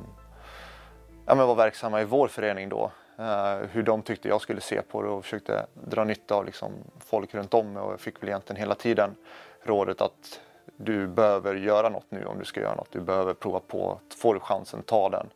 ja, 1.26 1.36
men 1.36 1.48
var 1.48 1.56
verksamma 1.56 2.02
i 2.02 2.06
vår 2.06 2.28
förening 2.28 2.70
då. 2.70 2.92
Uh, 3.20 3.68
hur 3.72 3.84
de 3.84 4.02
tyckte 4.02 4.28
jag 4.28 4.42
skulle 4.42 4.62
se 4.62 4.82
på 4.82 5.02
det 5.02 5.08
och 5.08 5.24
försökte 5.24 5.66
dra 5.74 6.04
nytta 6.04 6.36
av 6.36 6.46
liksom, 6.46 6.72
folk 7.00 7.34
runt 7.34 7.54
om 7.54 7.74
mig 7.74 7.82
och 7.82 7.92
jag 7.92 8.00
fick 8.00 8.24
väl 8.24 8.30
egentligen 8.30 8.60
hela 8.60 8.76
tiden 8.76 9.16
rådet 9.64 10.02
att 10.02 10.40
du 10.66 11.08
behöver 11.08 11.56
göra 11.56 11.90
något 11.90 12.06
nu 12.10 12.26
om 12.26 12.40
du 12.40 12.46
ska 12.46 12.62
göra 12.62 12.76
något. 12.76 12.92
Du 12.92 13.02
behöver 13.02 13.34
prova 13.34 13.60
på. 13.60 14.00
Får 14.18 14.34
du 14.34 14.40
chansen, 14.40 14.84
ta 14.84 15.10
den. 15.10 15.30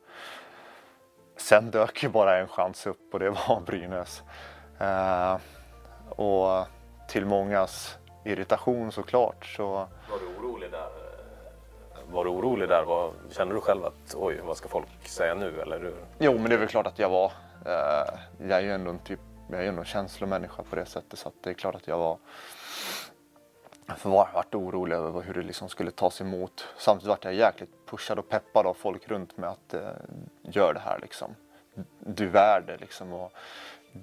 sen 1.38 1.72
dök 1.72 2.04
ju 2.04 2.10
bara 2.10 2.38
en 2.38 2.48
chans 2.48 2.88
upp 2.88 3.14
och 3.14 3.20
det 3.20 3.30
var 3.48 3.62
Brynäs. 3.66 4.24
Eh, 4.80 5.38
och 6.10 6.66
till 7.08 7.26
mångas 7.26 7.98
irritation 8.26 8.92
såklart 8.92 9.46
så... 9.46 9.68
Var 9.74 10.20
du 10.20 10.48
orolig 10.48 10.72
där? 10.72 10.90
Var 12.12 12.24
du 12.24 12.30
orolig 12.30 12.70
där? 12.70 12.84
Var, 12.84 13.12
kände 13.32 13.54
du 13.54 13.62
själv 13.62 13.86
att 13.86 14.16
oj, 14.16 14.40
vad 14.44 14.58
ska 14.58 14.70
folk 14.70 15.08
säga 15.08 15.36
nu? 15.36 15.62
Eller 15.62 15.80
hur? 15.80 15.96
Jo, 16.20 16.34
men 16.34 16.50
det 16.50 16.56
är 16.56 16.60
väl 16.60 16.68
klart 16.68 16.88
att 16.88 17.00
jag 17.00 17.10
var. 17.10 17.32
Eh, 17.66 18.20
jag 18.48 18.58
är 18.58 18.62
ju 18.62 18.72
ändå 18.72 18.90
en 18.90 19.00
typ, 19.00 19.20
jag 19.52 19.64
är 19.64 19.68
ändå 19.68 19.82
en 19.82 19.86
känslomänniska 19.86 20.64
på 20.70 20.76
det 20.76 20.86
sättet 20.86 21.20
så 21.20 21.32
det 21.44 21.50
är 21.50 21.54
klart 21.54 21.76
att 21.76 21.88
jag 21.88 21.98
var 21.98 22.18
för 23.96 24.10
var, 24.10 24.30
vart 24.34 24.56
orolig 24.56 24.96
över 24.96 25.22
hur 25.22 25.34
det 25.34 25.42
liksom 25.42 25.70
skulle 25.70 25.92
tas 25.92 26.22
emot. 26.22 26.68
Samtidigt 26.78 27.10
vart 27.10 27.26
jag 27.26 27.34
jäkligt 27.34 27.86
pushad 27.86 28.20
och 28.20 28.30
peppad 28.30 28.66
av 28.66 28.74
folk 28.74 29.08
runt 29.08 29.38
mig 29.38 29.50
att 29.50 29.74
eh, 29.74 29.92
gör 30.42 30.74
det 30.74 30.80
här 30.80 31.00
liksom. 31.00 31.36
Du 32.00 32.24
är 32.24 32.30
värd 32.30 32.64
det 32.68 32.78
liksom 32.78 33.14
och 33.14 33.34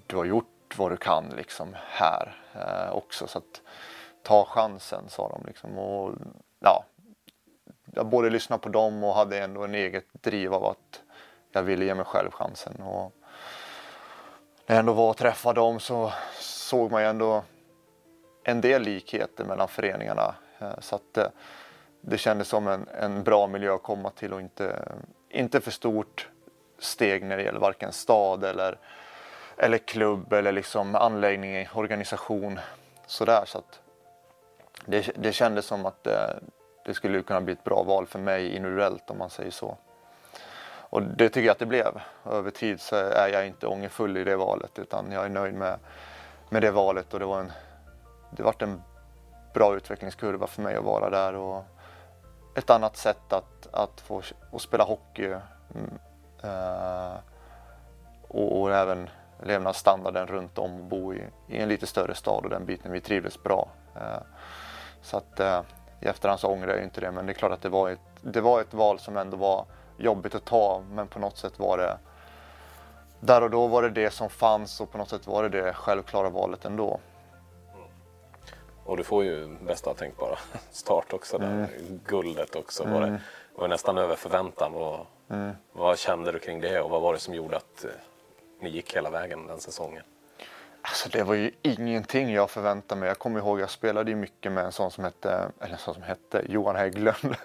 du 0.07 0.17
har 0.17 0.25
gjort 0.25 0.75
vad 0.77 0.93
du 0.93 0.97
kan 0.97 1.29
liksom 1.37 1.77
här 1.79 2.43
eh, 2.55 2.97
också 2.97 3.27
så 3.27 3.39
att 3.39 3.63
ta 4.23 4.45
chansen 4.45 5.09
sa 5.09 5.29
de 5.29 5.47
liksom 5.47 5.79
och 5.79 6.15
ja. 6.61 6.85
Jag 7.85 8.07
både 8.07 8.31
lyssnade 8.31 8.63
på 8.63 8.69
dem 8.69 9.05
och 9.05 9.15
hade 9.15 9.39
ändå 9.39 9.65
en 9.65 9.75
eget 9.75 10.07
driv 10.13 10.55
av 10.55 10.65
att 10.65 11.03
jag 11.53 11.63
ville 11.63 11.85
ge 11.85 11.95
mig 11.95 12.05
själv 12.05 12.31
chansen 12.31 12.83
och 12.83 13.13
när 14.67 14.77
jag 14.77 14.81
ändå 14.81 14.93
var 14.93 15.11
och 15.11 15.17
träffade 15.17 15.61
dem 15.61 15.81
så 15.81 16.13
såg 16.41 16.91
man 16.91 17.03
ju 17.03 17.09
ändå 17.09 17.43
en 18.45 18.61
del 18.61 18.83
likheter 18.83 19.45
mellan 19.45 19.69
föreningarna. 19.69 20.35
Eh, 20.59 20.79
så 20.79 20.97
att 20.97 21.15
det, 21.15 21.31
det 22.01 22.19
kändes 22.19 22.49
som 22.49 22.69
en, 22.69 22.89
en 23.01 23.23
bra 23.23 23.47
miljö 23.47 23.75
att 23.75 23.83
komma 23.83 24.11
till 24.11 24.33
och 24.33 24.41
inte, 24.41 24.89
inte 25.29 25.61
för 25.61 25.71
stort 25.71 26.29
steg 26.79 27.25
när 27.25 27.37
det 27.37 27.43
gäller 27.43 27.61
varken 27.61 27.93
stad 27.93 28.45
eller, 28.45 28.79
eller 29.57 29.79
klubb 29.79 30.33
eller 30.33 30.53
liksom 30.53 30.95
anläggning, 30.95 31.69
organisation. 31.75 32.61
Sådär, 33.07 33.45
så 33.47 33.59
att 33.59 33.81
det, 34.87 35.11
det 35.15 35.33
kändes 35.33 35.67
som 35.67 35.87
att 35.87 36.05
det, 36.05 36.41
det 36.85 36.95
skulle 36.95 37.23
kunna 37.23 37.41
bli 37.41 37.53
ett 37.53 37.65
bra 37.65 37.83
val 37.83 38.07
för 38.07 38.19
mig 38.19 38.57
individuellt 38.57 39.11
om 39.11 39.19
man 39.19 39.31
säger 39.31 39.51
så. 39.51 39.77
Och 40.95 41.03
det 41.03 41.29
tycker 41.29 41.47
jag 41.47 41.53
att 41.53 41.59
det 41.59 41.67
blev. 41.67 42.01
Över 42.31 42.51
tid 42.51 42.81
så 42.81 42.97
är 42.97 43.29
jag 43.29 43.47
inte 43.47 43.67
ångerfull 43.67 44.17
i 44.17 44.25
det 44.25 44.37
valet 44.37 44.79
utan 44.79 45.13
jag 45.13 45.25
är 45.25 45.29
nöjd 45.29 45.55
med, 45.55 45.79
med 46.49 46.63
det 46.63 46.71
valet 46.71 47.15
och 47.15 47.21
det 47.21 47.27
var 47.27 47.41
en 47.41 47.53
det 48.37 48.43
varit 48.43 48.63
en 48.63 48.83
bra 49.55 49.77
utvecklingskurva 49.77 50.47
för 50.47 50.63
mig 50.63 50.77
att 50.77 50.85
vara 50.85 51.11
där 51.11 51.35
och 51.35 51.65
ett 52.55 52.71
annat 52.71 52.97
sätt 52.97 53.33
att, 53.33 53.69
att 53.73 54.01
få 54.01 54.23
att 54.53 54.63
spela 54.63 54.85
hockey 54.85 55.27
mm, 55.75 55.99
eh, 56.43 57.15
och, 58.29 58.61
och, 58.61 58.75
även 58.75 59.11
levnadsstandarden 59.43 60.27
runt 60.27 60.59
om 60.59 60.81
och 60.81 60.85
bo 60.85 61.15
i, 61.15 61.25
i, 61.49 61.59
en 61.59 61.69
lite 61.69 61.87
större 61.87 62.15
stad 62.15 62.45
och 62.45 62.51
den 62.51 62.67
biten 62.67 62.93
vi 62.93 63.01
trivdes 63.01 63.43
bra. 63.43 63.69
Eh, 63.97 64.23
så 65.03 65.17
att 65.17 65.41
eh, 65.41 65.63
i 66.01 66.07
efterhand 66.07 66.41
så 66.41 66.49
ångrar 66.49 66.75
jag 66.75 66.83
inte 66.83 67.01
det 67.01 67.11
men 67.11 67.27
det 67.27 67.33
är 67.33 67.35
klart 67.35 67.53
att 67.53 67.63
det 67.63 67.69
var, 67.69 67.91
ett, 67.91 68.01
det 68.21 68.41
var 68.41 68.61
ett 68.61 68.75
val 68.75 68.99
som 68.99 69.17
ändå 69.17 69.37
var 69.37 69.65
jobbigt 69.97 70.35
att 70.35 70.45
ta 70.45 70.83
men 70.91 71.09
på 71.09 71.19
något 71.19 71.37
sätt 71.37 71.59
var 71.59 71.79
det 71.79 71.99
där 73.21 73.43
och 73.43 73.51
då 73.51 73.67
var 73.67 73.83
det 73.83 73.91
det 73.91 74.11
som 74.11 74.31
fanns 74.31 74.81
och 74.81 74.93
på 74.93 74.99
något 74.99 75.09
sätt 75.09 75.27
var 75.27 75.43
det 75.43 75.49
det 75.49 75.73
självklara 75.73 76.31
valet 76.31 76.65
ändå. 76.65 77.01
Och 78.85 78.97
du 78.97 79.05
får 79.05 79.25
ju 79.25 79.57
bästa 79.61 79.95
tänkbara 79.95 80.39
start 80.71 81.13
också. 81.13 81.39
Där. 81.39 81.47
Mm. 81.47 82.01
Guldet 82.07 82.57
också 82.57 82.85
var, 82.85 83.01
det, 83.01 83.07
mm. 83.07 83.21
var 83.55 83.69
nästan 83.69 83.99
över 83.99 84.17
förväntan. 84.17 84.75
Och 84.75 85.07
mm. 85.31 85.53
Vad 85.73 85.99
kände 85.99 86.33
du 86.33 86.39
kring 86.39 86.61
det 86.61 86.81
och 86.81 86.91
vad 86.91 87.03
var 87.03 87.13
det 87.13 87.19
som 87.19 87.35
gjorde 87.35 87.57
att 87.57 87.85
eh, 87.85 87.91
ni 88.61 88.71
gick 88.71 88.97
hela 88.97 89.11
vägen 89.11 89.47
den 89.47 89.61
säsongen? 89.61 90.03
Alltså 90.83 91.09
det 91.09 91.23
var 91.23 91.35
ju 91.35 91.51
ingenting 91.63 92.33
jag 92.33 92.51
förväntade 92.51 93.01
mig. 93.01 93.09
Jag 93.09 93.19
kommer 93.19 93.41
ihåg 93.41 93.61
jag 93.61 93.71
spelade 93.71 94.11
ju 94.11 94.17
mycket 94.17 94.53
med 94.53 94.65
en 94.65 94.73
sån 94.73 94.91
som 94.91 95.05
hette, 95.05 95.51
eller 95.61 95.73
en 95.73 95.79
sån 95.79 95.95
som 95.95 96.03
hette 96.03 96.45
Johan 96.49 96.77
Hägglund. 96.77 97.17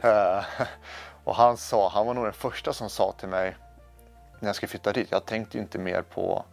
Eh, 0.00 0.44
och 1.24 1.34
han 1.34 1.56
sa, 1.56 1.88
han 1.88 2.06
var 2.06 2.14
nog 2.14 2.24
den 2.24 2.32
första 2.32 2.72
som 2.72 2.90
sa 2.90 3.12
till 3.12 3.28
mig 3.28 3.56
när 4.40 4.48
jag 4.48 4.56
skulle 4.56 4.68
flytta 4.68 4.92
dit. 4.92 5.08
Jag 5.10 5.24
tänkte 5.24 5.58
inte 5.58 5.78
mer 5.78 6.02
på 6.02 6.44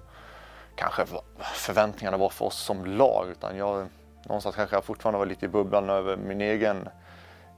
kanske 0.75 1.05
förväntningarna 1.39 2.17
var 2.17 2.29
för 2.29 2.45
oss 2.45 2.57
som 2.57 2.85
lag 2.85 3.29
utan 3.29 3.57
jag 3.57 3.87
någonstans 4.25 4.55
kanske 4.55 4.75
jag 4.75 4.83
fortfarande 4.83 5.19
var 5.19 5.25
lite 5.25 5.45
i 5.45 5.49
bubblan 5.49 5.89
över 5.89 6.17
min 6.17 6.41
egen 6.41 6.89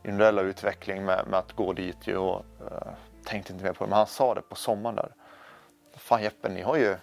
individuella 0.03 0.41
utveckling 0.41 1.05
med, 1.05 1.27
med 1.27 1.39
att 1.39 1.53
gå 1.53 1.73
dit 1.73 2.07
ju 2.07 2.17
och 2.17 2.45
uh, 2.61 2.93
tänkte 3.23 3.53
inte 3.53 3.65
mer 3.65 3.73
på 3.73 3.83
det. 3.83 3.89
Men 3.89 3.97
han 3.97 4.07
sa 4.07 4.33
det 4.33 4.41
på 4.41 4.55
sommaren 4.55 4.95
där. 4.95 5.11
Fan 5.95 6.23
Jeppe, 6.23 6.49
ni 6.49 6.61
har 6.61 6.77
ju, 6.77 6.95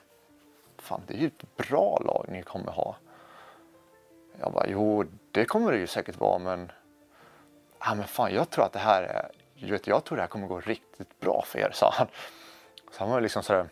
fan 0.79 1.03
det 1.07 1.15
är 1.15 1.19
ju 1.19 1.27
ett 1.27 1.57
bra 1.57 2.03
lag 2.05 2.27
ni 2.29 2.43
kommer 2.43 2.73
ha. 2.73 2.97
Jag 4.41 4.53
bara, 4.53 4.67
jo 4.67 5.05
det 5.31 5.45
kommer 5.45 5.73
det 5.73 5.79
ju 5.79 5.87
säkert 5.87 6.21
vara 6.21 6.39
men, 6.39 6.73
ja 7.79 7.95
men 7.95 8.07
fan 8.07 8.35
jag 8.35 8.51
tror 8.51 8.65
att 8.65 8.73
det 8.73 8.79
här 8.79 9.03
är, 9.03 9.31
du 9.55 9.73
vet, 9.73 9.87
jag 9.87 10.05
tror 10.05 10.17
det 10.17 10.23
här 10.23 10.29
kommer 10.29 10.47
gå 10.47 10.61
riktigt 10.61 11.21
bra 11.21 11.45
för 11.47 11.59
er, 11.59 11.71
sa 11.75 11.91
han. 11.93 12.07
Så 12.91 12.99
han 12.99 13.11
var 13.11 13.21
liksom 13.21 13.43
sådär, 13.43 13.69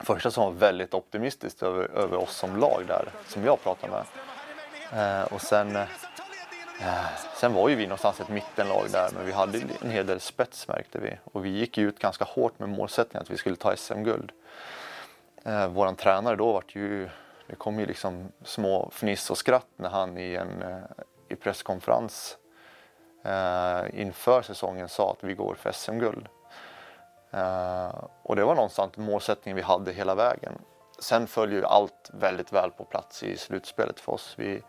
första 0.00 0.30
som 0.30 0.44
var 0.44 0.52
väldigt 0.52 0.94
optimistisk 0.94 1.62
över, 1.62 1.84
över 1.84 2.16
oss 2.16 2.36
som 2.36 2.56
lag 2.56 2.84
där, 2.88 3.08
som 3.26 3.44
jag 3.44 3.62
pratade 3.62 3.92
med. 3.92 4.04
Eh, 4.92 5.22
och 5.22 5.40
sen, 5.40 5.76
eh, 5.76 5.82
eh, 6.80 7.06
sen 7.34 7.54
var 7.54 7.68
ju 7.68 7.74
vi 7.74 7.86
någonstans 7.86 8.20
ett 8.20 8.28
mittenlag 8.28 8.86
där 8.92 9.10
men 9.14 9.26
vi 9.26 9.32
hade 9.32 9.58
en 9.82 9.90
hel 9.90 10.06
del 10.06 10.20
spets 10.20 10.68
märkte 10.68 10.98
vi. 10.98 11.18
Och 11.24 11.44
vi 11.44 11.48
gick 11.48 11.78
ut 11.78 11.98
ganska 11.98 12.24
hårt 12.24 12.58
med 12.58 12.68
målsättningen 12.68 13.22
att 13.22 13.30
vi 13.30 13.36
skulle 13.36 13.56
ta 13.56 13.76
SM-guld. 13.76 14.32
Eh, 15.44 15.66
våran 15.66 15.96
tränare 15.96 16.36
då 16.36 16.52
vart 16.52 16.74
ju, 16.74 17.08
det 17.46 17.56
kom 17.56 17.80
ju 17.80 17.86
liksom 17.86 18.32
små 18.44 18.90
fniss 18.92 19.30
och 19.30 19.38
skratt 19.38 19.66
när 19.76 19.88
han 19.88 20.18
i 20.18 20.34
en 20.34 20.62
eh, 20.62 20.78
i 21.28 21.36
presskonferens 21.36 22.36
eh, 23.24 24.00
inför 24.00 24.42
säsongen 24.42 24.88
sa 24.88 25.12
att 25.12 25.24
vi 25.24 25.34
går 25.34 25.54
för 25.54 25.72
SM-guld. 25.72 26.28
Eh, 27.30 28.04
och 28.22 28.36
det 28.36 28.44
var 28.44 28.54
någonstans 28.54 28.96
målsättningen 28.96 29.56
vi 29.56 29.62
hade 29.62 29.92
hela 29.92 30.14
vägen 30.14 30.58
sen 30.98 31.26
följer 31.26 31.58
ju 31.58 31.66
allt 31.66 32.10
väldigt 32.12 32.52
väl 32.52 32.70
på 32.70 32.84
plats 32.84 33.22
i 33.22 33.36
slutspelet 33.36 34.00
för 34.00 34.12
oss. 34.12 34.34
Vi, 34.36 34.62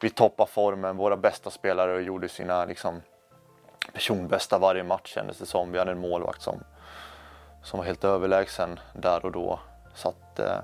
vi 0.00 0.10
toppar 0.10 0.46
formen, 0.46 0.96
våra 0.96 1.16
bästa 1.16 1.50
spelare 1.50 2.02
gjorde 2.02 2.28
sina 2.28 2.64
liksom, 2.64 3.02
personbästa 3.92 4.58
varje 4.58 4.82
match 4.82 5.14
kändes 5.14 5.38
det 5.38 5.46
som. 5.46 5.72
Vi 5.72 5.78
hade 5.78 5.92
en 5.92 6.00
målvakt 6.00 6.42
som, 6.42 6.64
som 7.62 7.78
var 7.78 7.86
helt 7.86 8.04
överlägsen 8.04 8.80
där 8.94 9.24
och 9.24 9.32
då. 9.32 9.60
Så 9.94 10.08
att, 10.08 10.38
eh, 10.38 10.58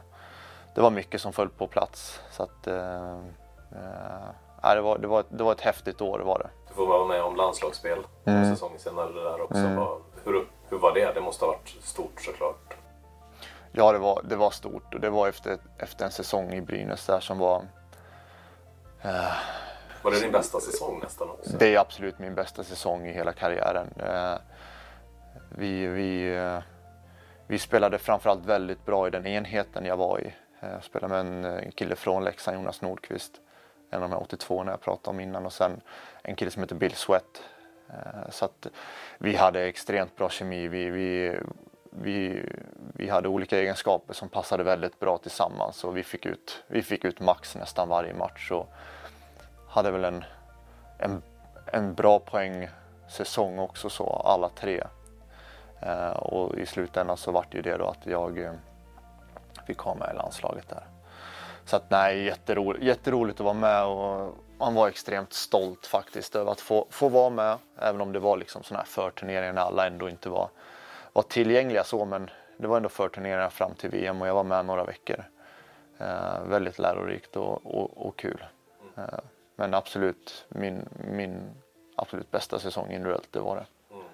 det 0.74 0.80
var 0.80 0.90
mycket 0.90 1.20
som 1.20 1.32
föll 1.32 1.48
på 1.48 1.66
plats. 1.66 2.20
Så 2.30 2.42
att, 2.42 2.66
eh, 2.66 3.18
eh, 3.72 4.74
det, 4.74 4.80
var, 4.80 4.98
det, 4.98 5.06
var, 5.06 5.24
det 5.28 5.44
var 5.44 5.52
ett 5.52 5.60
häftigt 5.60 6.00
år 6.00 6.18
var 6.18 6.38
det. 6.38 6.50
Du 6.68 6.74
får 6.74 6.86
vara 6.86 7.06
med 7.06 7.22
om 7.22 7.36
landslagsspel 7.36 7.98
mm. 8.24 8.54
säsongen 8.54 8.78
senare 8.78 9.12
där 9.12 9.42
också. 9.42 9.58
Mm. 9.58 9.84
Hur, 10.24 10.46
hur 10.68 10.78
var 10.78 10.94
det? 10.94 11.14
Det 11.14 11.20
måste 11.20 11.44
ha 11.44 11.52
varit 11.52 11.68
stort 11.82 12.20
såklart. 12.20 12.77
Ja, 13.78 13.92
det 13.92 13.98
var, 13.98 14.22
det 14.24 14.36
var 14.36 14.50
stort 14.50 14.94
och 14.94 15.00
det 15.00 15.10
var 15.10 15.28
efter, 15.28 15.58
efter 15.78 16.04
en 16.04 16.10
säsong 16.10 16.52
i 16.52 16.60
Brynäs 16.60 17.06
där 17.06 17.20
som 17.20 17.38
var... 17.38 17.66
Eh, 19.02 19.32
var 20.02 20.10
det 20.10 20.20
din 20.20 20.32
bästa 20.32 20.60
säsong 20.60 21.00
nästan 21.02 21.30
också? 21.30 21.56
Det 21.56 21.74
är 21.74 21.78
absolut 21.78 22.18
min 22.18 22.34
bästa 22.34 22.64
säsong 22.64 23.06
i 23.06 23.12
hela 23.12 23.32
karriären. 23.32 23.88
Eh, 23.96 24.38
vi, 25.48 25.86
vi, 25.86 26.36
eh, 26.36 26.58
vi 27.46 27.58
spelade 27.58 27.98
framförallt 27.98 28.46
väldigt 28.46 28.84
bra 28.86 29.06
i 29.06 29.10
den 29.10 29.26
enheten 29.26 29.84
jag 29.84 29.96
var 29.96 30.20
i. 30.20 30.34
Eh, 30.60 30.70
jag 30.70 30.84
spelade 30.84 31.14
med 31.14 31.20
en, 31.20 31.44
en 31.44 31.72
kille 31.72 31.96
från 31.96 32.24
Leksand, 32.24 32.56
Jonas 32.56 32.82
Nordqvist. 32.82 33.32
En 33.90 34.02
av 34.02 34.08
de 34.08 34.14
här 34.14 34.22
82 34.22 34.64
när 34.64 34.72
jag 34.72 34.80
pratade 34.80 35.10
om 35.10 35.20
innan 35.20 35.46
och 35.46 35.52
sen 35.52 35.80
en 36.22 36.36
kille 36.36 36.50
som 36.50 36.62
heter 36.62 36.74
Bill 36.74 36.94
Sweat. 36.94 37.42
Eh, 37.88 38.30
så 38.30 38.44
att 38.44 38.66
vi 39.18 39.36
hade 39.36 39.60
extremt 39.60 40.16
bra 40.16 40.28
kemi. 40.28 40.68
Vi, 40.68 40.90
vi, 40.90 41.38
vi, 41.90 42.44
vi 42.94 43.08
hade 43.08 43.28
olika 43.28 43.58
egenskaper 43.58 44.14
som 44.14 44.28
passade 44.28 44.62
väldigt 44.62 45.00
bra 45.00 45.18
tillsammans 45.18 45.84
och 45.84 45.96
vi 45.96 46.02
fick 46.02 46.26
ut, 46.26 46.62
vi 46.66 46.82
fick 46.82 47.04
ut 47.04 47.20
max 47.20 47.56
nästan 47.56 47.88
varje 47.88 48.14
match 48.14 48.50
och 48.50 48.68
hade 49.68 49.90
väl 49.90 50.04
en, 50.04 50.24
en, 50.98 51.22
en 51.66 51.94
bra 51.94 52.18
poängsäsong 52.18 53.58
också 53.58 53.90
så 53.90 54.22
alla 54.24 54.48
tre. 54.48 54.84
Eh, 55.80 56.10
och 56.10 56.58
i 56.58 56.66
slutändan 56.66 57.16
så 57.16 57.32
vart 57.32 57.54
ju 57.54 57.62
det 57.62 57.76
då 57.76 57.86
att 57.86 58.06
jag 58.06 58.38
eh, 58.38 58.52
fick 59.66 59.78
ha 59.78 59.94
med 59.94 60.10
i 60.12 60.16
landslaget 60.16 60.68
där. 60.68 60.86
Så 61.64 61.76
att 61.76 61.90
nej, 61.90 62.24
jätteroligt, 62.24 62.84
jätteroligt 62.84 63.40
att 63.40 63.44
vara 63.44 63.54
med 63.54 63.84
och 63.84 64.34
man 64.58 64.74
var 64.74 64.88
extremt 64.88 65.32
stolt 65.32 65.86
faktiskt 65.86 66.36
över 66.36 66.52
att 66.52 66.60
få, 66.60 66.86
få 66.90 67.08
vara 67.08 67.30
med. 67.30 67.58
Även 67.78 68.00
om 68.00 68.12
det 68.12 68.18
var 68.18 68.36
liksom 68.36 68.62
sådana 68.62 68.82
här 68.82 68.86
förturneringar 68.86 69.52
när 69.52 69.62
alla 69.62 69.86
ändå 69.86 70.08
inte 70.08 70.28
var 70.28 70.48
var 71.18 71.22
tillgängliga 71.22 71.84
så 71.84 72.04
men 72.04 72.30
det 72.56 72.66
var 72.66 72.76
ändå 72.76 72.88
förturneringar 72.88 73.50
fram 73.50 73.74
till 73.74 73.90
VM 73.90 74.22
och 74.22 74.28
jag 74.28 74.34
var 74.34 74.44
med 74.44 74.66
några 74.66 74.84
veckor. 74.84 75.24
Eh, 75.98 76.42
väldigt 76.44 76.78
lärorikt 76.78 77.36
och, 77.36 77.66
och, 77.66 78.06
och 78.06 78.16
kul. 78.16 78.44
Eh, 78.96 79.18
men 79.56 79.74
absolut 79.74 80.46
min, 80.48 80.88
min 81.10 81.50
absolut 81.96 82.30
bästa 82.30 82.58
säsong 82.58 82.90
individuellt, 82.90 83.28
det 83.30 83.40
var 83.40 83.56
det. 83.56 83.66
Mm. 83.94 84.04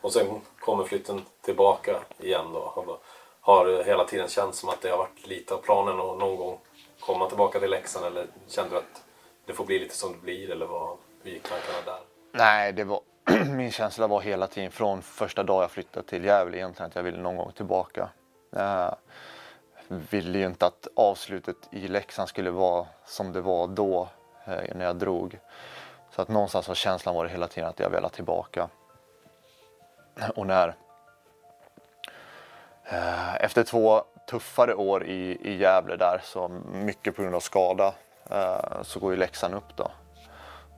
Och 0.00 0.12
sen 0.12 0.40
kommer 0.60 0.84
flytten 0.84 1.20
tillbaka 1.40 2.00
igen 2.18 2.52
då. 2.52 2.98
Har 3.40 3.84
hela 3.84 4.04
tiden 4.04 4.28
känts 4.28 4.58
som 4.58 4.68
att 4.68 4.80
det 4.80 4.90
har 4.90 4.98
varit 4.98 5.26
lite 5.26 5.54
av 5.54 5.58
planen 5.58 6.00
att 6.00 6.18
någon 6.18 6.36
gång 6.36 6.58
komma 7.00 7.28
tillbaka 7.28 7.60
till 7.60 7.70
Leksand 7.70 8.06
eller 8.06 8.26
kände 8.48 8.70
du 8.70 8.76
att 8.76 9.02
det 9.46 9.52
får 9.52 9.64
bli 9.64 9.78
lite 9.78 9.96
som 9.96 10.12
det 10.12 10.18
blir 10.18 10.50
eller 10.50 10.66
vad, 10.66 10.96
hur 11.22 11.30
gick 11.30 11.42
tankarna 11.42 11.78
där? 11.84 12.00
Nej, 12.32 12.72
det 12.72 12.84
var, 12.84 13.00
min 13.46 13.70
känsla 13.70 14.06
var 14.06 14.20
hela 14.20 14.46
tiden 14.46 14.70
från 14.70 15.02
första 15.02 15.42
dagen 15.42 15.60
jag 15.60 15.70
flyttade 15.70 16.06
till 16.06 16.24
Gävle 16.24 16.56
egentligen 16.56 16.88
att 16.88 16.96
jag 16.96 17.02
ville 17.02 17.18
någon 17.18 17.36
gång 17.36 17.52
tillbaka. 17.52 18.08
Jag 18.50 18.96
ville 19.88 20.38
ju 20.38 20.46
inte 20.46 20.66
att 20.66 20.88
avslutet 20.96 21.56
i 21.70 21.88
Leksand 21.88 22.28
skulle 22.28 22.50
vara 22.50 22.86
som 23.04 23.32
det 23.32 23.40
var 23.40 23.68
då 23.68 24.08
eh, 24.44 24.74
när 24.74 24.84
jag 24.84 24.96
drog. 24.96 25.38
Så 26.10 26.22
att 26.22 26.28
någonstans 26.28 26.68
har 26.68 26.74
känslan 26.74 27.14
varit 27.14 27.32
hela 27.32 27.48
tiden 27.48 27.68
att 27.68 27.80
jag 27.80 27.90
velat 27.90 28.12
tillbaka. 28.12 28.68
Och 30.36 30.46
när 30.46 30.74
eh, 32.84 33.34
efter 33.34 33.64
två 33.64 34.04
tuffare 34.26 34.74
år 34.74 35.04
i, 35.04 35.38
i 35.42 35.56
Gävle 35.56 35.96
där, 35.96 36.20
så 36.24 36.48
mycket 36.72 37.16
på 37.16 37.22
grund 37.22 37.34
av 37.34 37.40
skada, 37.40 37.94
eh, 38.30 38.82
så 38.82 39.00
går 39.00 39.10
ju 39.10 39.16
Leksand 39.16 39.54
upp 39.54 39.76
då. 39.76 39.90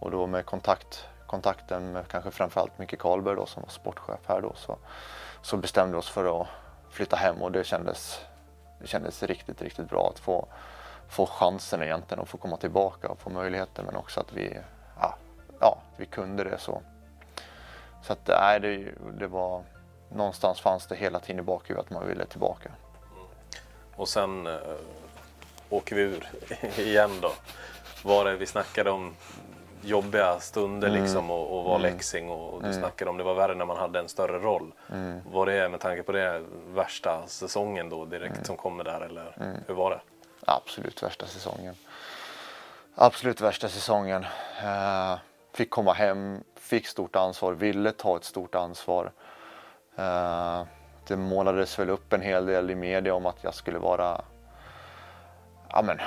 Och 0.01 0.11
då 0.11 0.27
med 0.27 0.47
kontakt, 0.47 1.09
kontakten 1.35 1.93
med 1.93 2.09
kanske 2.09 2.31
framförallt 2.31 2.79
Micke 2.79 2.99
Karlberg 2.99 3.37
då 3.37 3.47
som 3.47 3.63
var 3.63 3.71
sportchef 3.71 4.21
här 4.27 4.41
då 4.41 4.53
så, 4.57 4.79
så 5.43 5.57
bestämde 5.57 5.93
vi 5.93 5.99
oss 5.99 6.09
för 6.09 6.41
att 6.41 6.47
flytta 6.91 7.17
hem 7.17 7.43
och 7.43 7.53
det 7.53 7.65
kändes, 7.65 8.21
det 8.81 8.87
kändes 8.87 9.23
riktigt, 9.23 9.63
riktigt 9.63 9.89
bra 9.89 10.11
att 10.15 10.19
få, 10.19 10.47
få 11.09 11.27
chansen 11.27 11.83
egentligen 11.83 12.23
att 12.23 12.29
få 12.29 12.37
komma 12.39 12.57
tillbaka 12.57 13.09
och 13.09 13.19
få 13.19 13.31
möjligheten 13.31 13.85
men 13.85 13.97
också 13.97 14.21
att 14.21 14.33
vi, 14.33 14.59
ja, 15.01 15.15
ja 15.61 15.79
vi 15.97 16.07
kunde 16.07 16.45
det 16.45 16.59
så. 16.59 16.83
Så 18.03 18.13
att 18.13 18.27
nej, 18.29 18.61
det, 18.61 18.93
det 19.19 19.27
var 19.27 19.63
någonstans 20.13 20.61
fanns 20.61 20.87
det 20.87 20.97
hela 20.97 21.21
tiden 21.21 21.39
i 21.39 21.43
bakhuvudet 21.43 21.87
att 21.87 21.91
man 21.91 22.09
ville 22.09 22.27
tillbaka. 22.27 22.69
Mm. 22.69 23.27
Och 23.97 24.09
sen 24.09 24.47
äh, 24.47 24.59
åker 25.71 25.97
vi 25.97 26.03
ur 26.03 26.29
igen 26.79 27.21
då. 27.21 27.33
Var 28.03 28.25
det 28.25 28.37
vi 28.37 28.47
snackade 28.47 28.91
om 28.91 29.15
jobbiga 29.85 30.41
stunder 30.41 30.89
mm. 30.89 31.03
liksom 31.03 31.31
och, 31.31 31.59
och 31.59 31.65
vara 31.65 31.79
mm. 31.79 31.93
läxing 31.93 32.31
och, 32.31 32.55
och 32.55 32.63
du 32.63 32.69
mm. 32.69 32.81
snackade 32.81 33.11
om 33.11 33.17
det 33.17 33.25
var 33.25 33.35
värre 33.35 33.55
när 33.55 33.65
man 33.65 33.77
hade 33.77 33.99
en 33.99 34.09
större 34.09 34.39
roll. 34.39 34.73
Mm. 34.93 35.21
Var 35.33 35.47
det 35.47 35.69
med 35.69 35.81
tanke 35.81 36.03
på 36.03 36.13
det 36.13 36.43
värsta 36.67 37.27
säsongen 37.27 37.89
då 37.89 38.05
direkt 38.05 38.35
mm. 38.35 38.45
som 38.45 38.57
kommer 38.57 38.85
där 38.85 39.01
eller 39.01 39.37
mm. 39.41 39.57
hur 39.67 39.75
var 39.75 39.91
det? 39.91 40.01
Absolut 40.47 41.03
värsta 41.03 41.27
säsongen. 41.27 41.75
Absolut 42.95 43.41
värsta 43.41 43.69
säsongen. 43.69 44.27
Uh, 44.65 45.19
fick 45.53 45.71
komma 45.71 45.93
hem, 45.93 46.45
fick 46.57 46.87
stort 46.87 47.17
ansvar, 47.17 47.53
ville 47.53 47.93
ta 47.93 48.17
ett 48.17 48.25
stort 48.25 48.55
ansvar. 48.55 49.13
Uh, 49.99 50.63
det 51.07 51.17
målades 51.17 51.79
väl 51.79 51.91
upp 51.91 52.13
en 52.13 52.23
hel 52.23 52.47
del 52.47 52.71
i 52.71 52.75
media 52.75 53.15
om 53.15 53.27
att 53.27 53.45
jag 53.45 53.55
skulle 53.55 53.79
vara 53.79 54.21
ja, 55.71 55.83
men, 55.83 55.99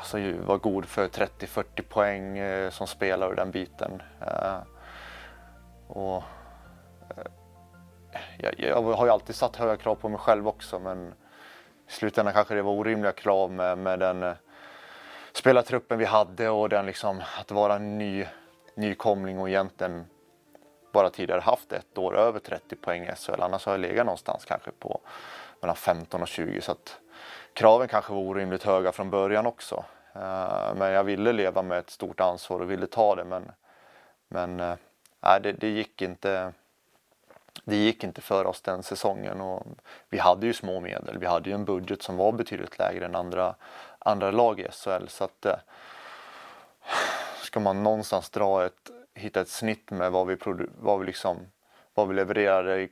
alltså, 0.00 0.46
var 0.46 0.58
god 0.58 0.84
för 0.84 1.08
30-40 1.08 1.82
poäng 1.82 2.38
eh, 2.38 2.70
som 2.70 2.86
spelare 2.86 3.28
och 3.30 3.36
den 3.36 3.50
biten. 3.50 4.02
Eh, 4.20 4.58
och, 5.86 6.22
eh, 7.16 7.32
jag, 8.38 8.54
jag, 8.58 8.82
har 8.82 9.06
ju 9.06 9.12
alltid 9.12 9.36
satt 9.36 9.56
höga 9.56 9.76
krav 9.76 9.94
på 9.94 10.08
mig 10.08 10.18
själv 10.18 10.48
också 10.48 10.78
men 10.78 11.14
i 11.88 11.92
slutändan 11.92 12.34
kanske 12.34 12.54
det 12.54 12.62
var 12.62 12.72
orimliga 12.72 13.12
krav 13.12 13.52
med, 13.52 13.78
med 13.78 13.98
den 13.98 14.22
eh, 14.22 14.32
spelartruppen 15.32 15.98
vi 15.98 16.04
hade 16.04 16.48
och 16.48 16.68
den 16.68 16.86
liksom, 16.86 17.22
att 17.40 17.50
vara 17.50 17.74
en 17.74 17.98
ny, 17.98 18.26
nykomling 18.74 19.38
och 19.38 19.48
egentligen 19.48 20.06
bara 20.92 21.10
tidigare 21.10 21.40
haft 21.40 21.72
ett 21.72 21.98
år 21.98 22.16
över 22.16 22.40
30 22.40 22.76
poäng 22.76 23.02
i 23.02 23.12
SHL. 23.16 23.42
Annars 23.42 23.66
har 23.66 23.72
jag 23.72 23.80
legat 23.80 24.06
någonstans 24.06 24.44
kanske 24.44 24.70
på 24.70 25.00
mellan 25.60 25.76
15 25.76 26.22
och 26.22 26.28
20 26.28 26.60
så 26.60 26.72
att 26.72 27.00
kraven 27.52 27.88
kanske 27.88 28.12
var 28.12 28.20
orimligt 28.20 28.62
höga 28.62 28.92
från 28.92 29.10
början 29.10 29.46
också. 29.46 29.84
Eh, 30.12 30.74
men 30.74 30.92
jag 30.92 31.04
ville 31.04 31.32
leva 31.32 31.62
med 31.62 31.78
ett 31.78 31.90
stort 31.90 32.20
ansvar 32.20 32.60
och 32.60 32.70
ville 32.70 32.86
ta 32.86 33.14
det 33.14 33.24
men, 33.24 33.52
men 34.28 34.60
uh, 34.60 34.76
det, 35.42 35.52
det, 35.52 35.68
gick 35.68 36.02
inte. 36.02 36.52
Det 37.64 37.76
gick 37.76 38.04
inte 38.04 38.20
för 38.20 38.44
oss 38.44 38.60
den 38.60 38.82
säsongen 38.82 39.40
och 39.40 39.66
vi 40.08 40.18
hade 40.18 40.46
ju 40.46 40.52
små 40.52 40.80
medel. 40.80 41.18
Vi 41.18 41.26
hade 41.26 41.50
ju 41.50 41.54
en 41.54 41.64
budget 41.64 42.02
som 42.02 42.16
var 42.16 42.32
betydligt 42.32 42.78
lägre 42.78 43.04
än 43.04 43.14
andra, 43.14 43.54
andra 43.98 44.30
lag 44.30 44.60
i 44.60 44.68
SHL 44.70 45.06
så 45.08 45.24
att 45.24 45.46
eh, 45.46 45.58
ska 47.42 47.60
man 47.60 47.82
någonstans 47.82 48.30
dra 48.30 48.64
ett, 48.64 48.90
hitta 49.14 49.40
ett 49.40 49.48
snitt 49.48 49.90
med 49.90 50.12
vad 50.12 50.26
vi, 50.26 50.36
vad 50.78 51.00
vi 51.00 51.06
liksom 51.06 51.38
vad 51.94 52.08
vi 52.08 52.14
levererade 52.14 52.88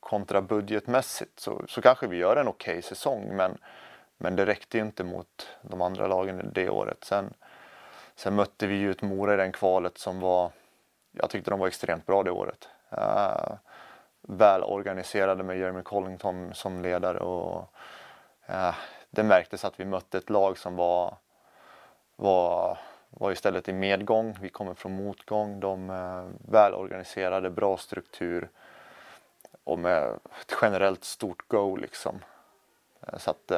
kontra 0.00 0.42
budgetmässigt 0.42 1.40
så, 1.40 1.62
så 1.68 1.82
kanske 1.82 2.06
vi 2.06 2.16
gör 2.16 2.36
en 2.36 2.48
okej 2.48 2.72
okay 2.72 2.82
säsong 2.82 3.36
men 3.36 3.58
men 4.18 4.36
det 4.36 4.46
räckte 4.46 4.78
inte 4.78 5.04
mot 5.04 5.48
de 5.62 5.82
andra 5.82 6.06
lagen 6.06 6.50
det 6.54 6.70
året. 6.70 7.04
Sen, 7.04 7.34
sen 8.14 8.34
mötte 8.34 8.66
vi 8.66 8.74
ju 8.74 8.90
ett 8.90 9.02
Mora 9.02 9.34
i 9.34 9.36
den 9.36 9.52
kvalet 9.52 9.98
som 9.98 10.20
var, 10.20 10.50
jag 11.12 11.30
tyckte 11.30 11.50
de 11.50 11.60
var 11.60 11.66
extremt 11.66 12.06
bra 12.06 12.22
det 12.22 12.30
året. 12.30 12.68
Uh, 12.92 13.56
väl 14.22 14.62
organiserade 14.62 15.42
med 15.42 15.58
Jeremy 15.58 15.82
Collington 15.82 16.54
som 16.54 16.82
ledare 16.82 17.18
och 17.18 17.74
uh, 18.50 18.74
det 19.10 19.22
märktes 19.22 19.64
att 19.64 19.80
vi 19.80 19.84
mötte 19.84 20.18
ett 20.18 20.30
lag 20.30 20.58
som 20.58 20.76
var, 20.76 21.16
var, 22.16 22.78
var 23.10 23.32
istället 23.32 23.68
i 23.68 23.72
medgång. 23.72 24.36
Vi 24.40 24.48
kommer 24.48 24.74
från 24.74 24.96
motgång. 24.96 25.60
De 25.60 25.90
eh, 25.90 25.96
uh, 25.96 26.30
välorganiserade, 26.48 27.50
bra 27.50 27.76
struktur 27.76 28.48
och 29.64 29.78
med 29.78 30.04
ett 30.40 30.56
generellt 30.62 31.04
stort 31.04 31.48
go 31.48 31.76
liksom. 31.76 32.20
Så 33.18 33.30
att 33.30 33.52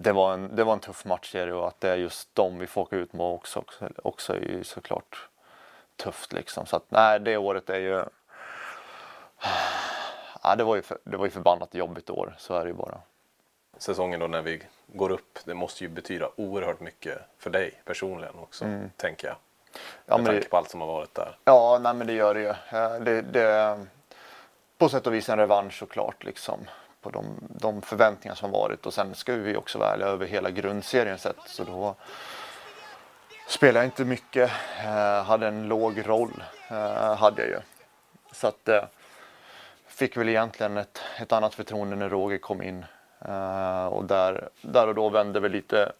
det 0.00 0.12
var, 0.12 0.32
en, 0.32 0.56
det 0.56 0.64
var 0.64 0.72
en 0.72 0.80
tuff 0.80 1.04
matchserie 1.04 1.52
och 1.52 1.68
att 1.68 1.80
det 1.80 1.90
är 1.90 1.96
just 1.96 2.34
dem 2.34 2.58
vi 2.58 2.66
får 2.66 2.80
åka 2.80 2.96
ut 2.96 3.12
mot 3.12 3.40
också, 3.40 3.58
också, 3.58 3.88
också 4.02 4.32
är 4.32 4.40
ju 4.40 4.64
såklart 4.64 5.28
tufft 5.96 6.32
liksom. 6.32 6.66
Så 6.66 6.76
att 6.76 6.84
nej, 6.88 7.20
det 7.20 7.36
året 7.36 7.70
är 7.70 7.78
ju... 7.78 8.04
Ja, 10.42 10.56
det 10.56 10.64
var 10.64 10.76
ju, 10.76 10.82
för, 10.82 10.98
det 11.04 11.16
var 11.16 11.24
ju 11.24 11.30
förbannat 11.30 11.74
jobbigt 11.74 12.10
år, 12.10 12.34
så 12.38 12.54
är 12.54 12.64
det 12.64 12.68
ju 12.68 12.74
bara. 12.74 13.00
Säsongen 13.78 14.20
då 14.20 14.26
när 14.26 14.42
vi 14.42 14.62
går 14.86 15.10
upp, 15.10 15.38
det 15.44 15.54
måste 15.54 15.84
ju 15.84 15.90
betyda 15.90 16.30
oerhört 16.36 16.80
mycket 16.80 17.18
för 17.38 17.50
dig 17.50 17.82
personligen 17.84 18.34
också, 18.38 18.64
mm. 18.64 18.90
tänker 18.96 19.28
jag. 19.28 19.36
Ja, 20.06 20.16
Med 20.16 20.26
tanke 20.26 20.48
på 20.48 20.56
allt 20.56 20.70
som 20.70 20.80
har 20.80 20.88
varit 20.88 21.14
där. 21.14 21.36
Ja, 21.44 21.78
nej 21.82 21.94
men 21.94 22.06
det 22.06 22.12
gör 22.12 22.34
det 22.34 22.40
ju. 22.40 22.54
Det, 23.04 23.22
det, 23.22 23.86
på 24.78 24.88
sätt 24.88 25.06
och 25.06 25.14
vis 25.14 25.28
en 25.28 25.38
revansch 25.38 25.78
såklart 25.78 26.24
liksom 26.24 26.58
på 27.00 27.10
de, 27.10 27.24
de 27.40 27.82
förväntningar 27.82 28.34
som 28.34 28.50
varit 28.50 28.86
och 28.86 28.94
sen 28.94 29.14
ska 29.14 29.34
vi 29.34 29.56
också 29.56 29.78
vara 29.78 29.92
ärliga 29.92 30.08
över 30.08 30.26
hela 30.26 30.50
grundserien 30.50 31.18
sett 31.18 31.36
så 31.46 31.64
då 31.64 31.94
spelade 33.48 33.78
jag 33.78 33.86
inte 33.86 34.04
mycket, 34.04 34.50
eh, 34.84 35.24
hade 35.24 35.48
en 35.48 35.68
låg 35.68 36.08
roll, 36.08 36.44
eh, 36.68 37.14
hade 37.16 37.42
jag 37.42 37.50
ju. 37.50 37.60
Så 38.32 38.46
att 38.46 38.68
eh, 38.68 38.84
fick 39.86 40.16
väl 40.16 40.28
egentligen 40.28 40.76
ett, 40.76 41.00
ett 41.20 41.32
annat 41.32 41.54
förtroende 41.54 41.96
när 41.96 42.08
Roger 42.08 42.38
kom 42.38 42.62
in 42.62 42.84
eh, 43.20 43.86
och 43.86 44.04
där, 44.04 44.48
där 44.60 44.86
och 44.86 44.94
då 44.94 45.08
vände 45.08 45.40
väl 45.40 45.52
lite, 45.52 45.92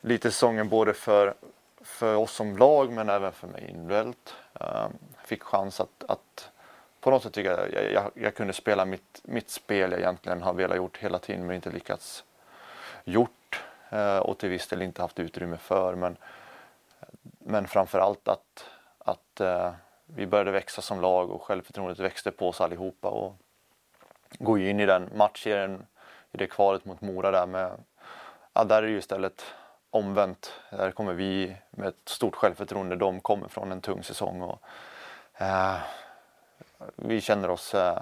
lite 0.00 0.30
säsongen 0.30 0.68
både 0.68 0.94
för, 0.94 1.34
för 1.80 2.14
oss 2.14 2.32
som 2.32 2.56
lag 2.56 2.92
men 2.92 3.08
även 3.08 3.32
för 3.32 3.46
mig 3.46 3.66
individuellt. 3.68 4.34
Eh, 4.60 4.86
fick 5.24 5.42
chans 5.42 5.80
att, 5.80 6.04
att 6.08 6.50
på 7.02 7.10
något 7.10 7.22
sätt 7.22 7.32
tycker 7.32 7.50
jag, 7.50 7.72
jag, 7.72 7.92
jag, 7.92 8.10
jag 8.14 8.34
kunde 8.34 8.52
spela 8.52 8.84
mitt, 8.84 9.20
mitt 9.24 9.50
spel 9.50 9.90
jag 9.90 10.00
egentligen 10.00 10.42
har 10.42 10.52
velat 10.52 10.76
gjort 10.76 10.96
hela 10.96 11.18
tiden 11.18 11.46
men 11.46 11.56
inte 11.56 11.70
lyckats 11.70 12.24
gjort 13.04 13.64
eh, 13.90 14.18
och 14.18 14.38
till 14.38 14.48
viss 14.48 14.68
del 14.68 14.82
inte 14.82 15.02
haft 15.02 15.18
utrymme 15.18 15.56
för. 15.56 15.94
Men, 15.94 16.16
men 17.38 17.66
framförallt 17.66 18.28
att, 18.28 18.66
att 18.98 19.40
eh, 19.40 19.72
vi 20.06 20.26
började 20.26 20.50
växa 20.50 20.82
som 20.82 21.00
lag 21.00 21.30
och 21.30 21.42
självförtroendet 21.42 21.98
växte 21.98 22.30
på 22.30 22.48
oss 22.48 22.60
allihopa 22.60 23.08
och 23.08 23.36
gå 24.38 24.58
in 24.58 24.80
i 24.80 24.86
den 24.86 25.10
matchserien 25.14 25.86
i 26.32 26.36
det 26.36 26.46
kvalet 26.46 26.84
mot 26.84 27.00
Mora 27.00 27.30
där 27.30 27.46
med, 27.46 27.70
ja, 28.52 28.64
där 28.64 28.76
är 28.76 28.82
det 28.82 28.92
ju 28.92 28.98
istället 28.98 29.44
omvänt. 29.90 30.52
Där 30.70 30.90
kommer 30.90 31.12
vi 31.12 31.56
med 31.70 31.88
ett 31.88 32.08
stort 32.08 32.34
självförtroende. 32.34 32.96
De 32.96 33.20
kommer 33.20 33.48
från 33.48 33.72
en 33.72 33.80
tung 33.80 34.02
säsong 34.02 34.42
och 34.42 34.62
eh, 35.34 35.76
vi 36.96 37.20
känner 37.20 37.50
oss 37.50 37.74
eh, 37.74 37.98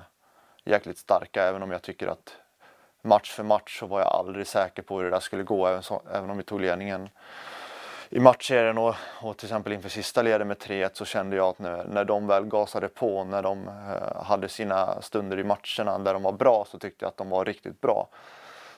jäkligt 0.64 0.98
starka 0.98 1.42
även 1.42 1.62
om 1.62 1.70
jag 1.70 1.82
tycker 1.82 2.06
att 2.06 2.36
match 3.02 3.30
för 3.32 3.42
match 3.42 3.78
så 3.78 3.86
var 3.86 4.00
jag 4.00 4.08
aldrig 4.08 4.46
säker 4.46 4.82
på 4.82 4.96
hur 4.96 5.04
det 5.04 5.10
där 5.10 5.20
skulle 5.20 5.42
gå 5.42 5.66
även, 5.66 5.82
så, 5.82 6.02
även 6.12 6.30
om 6.30 6.36
vi 6.36 6.42
tog 6.42 6.60
ledningen 6.60 7.08
i 8.08 8.20
matchserien 8.20 8.78
och, 8.78 8.94
och 9.22 9.36
till 9.36 9.46
exempel 9.46 9.72
inför 9.72 9.88
sista 9.88 10.22
leden 10.22 10.48
med 10.48 10.56
3-1 10.56 10.90
så 10.92 11.04
kände 11.04 11.36
jag 11.36 11.48
att 11.48 11.58
när, 11.58 11.84
när 11.84 12.04
de 12.04 12.26
väl 12.26 12.44
gasade 12.44 12.88
på, 12.88 13.24
när 13.24 13.42
de 13.42 13.68
eh, 13.68 14.22
hade 14.22 14.48
sina 14.48 15.02
stunder 15.02 15.38
i 15.38 15.44
matcherna 15.44 15.98
där 15.98 16.12
de 16.12 16.22
var 16.22 16.32
bra 16.32 16.64
så 16.68 16.78
tyckte 16.78 17.04
jag 17.04 17.08
att 17.08 17.16
de 17.16 17.30
var 17.30 17.44
riktigt 17.44 17.80
bra. 17.80 18.08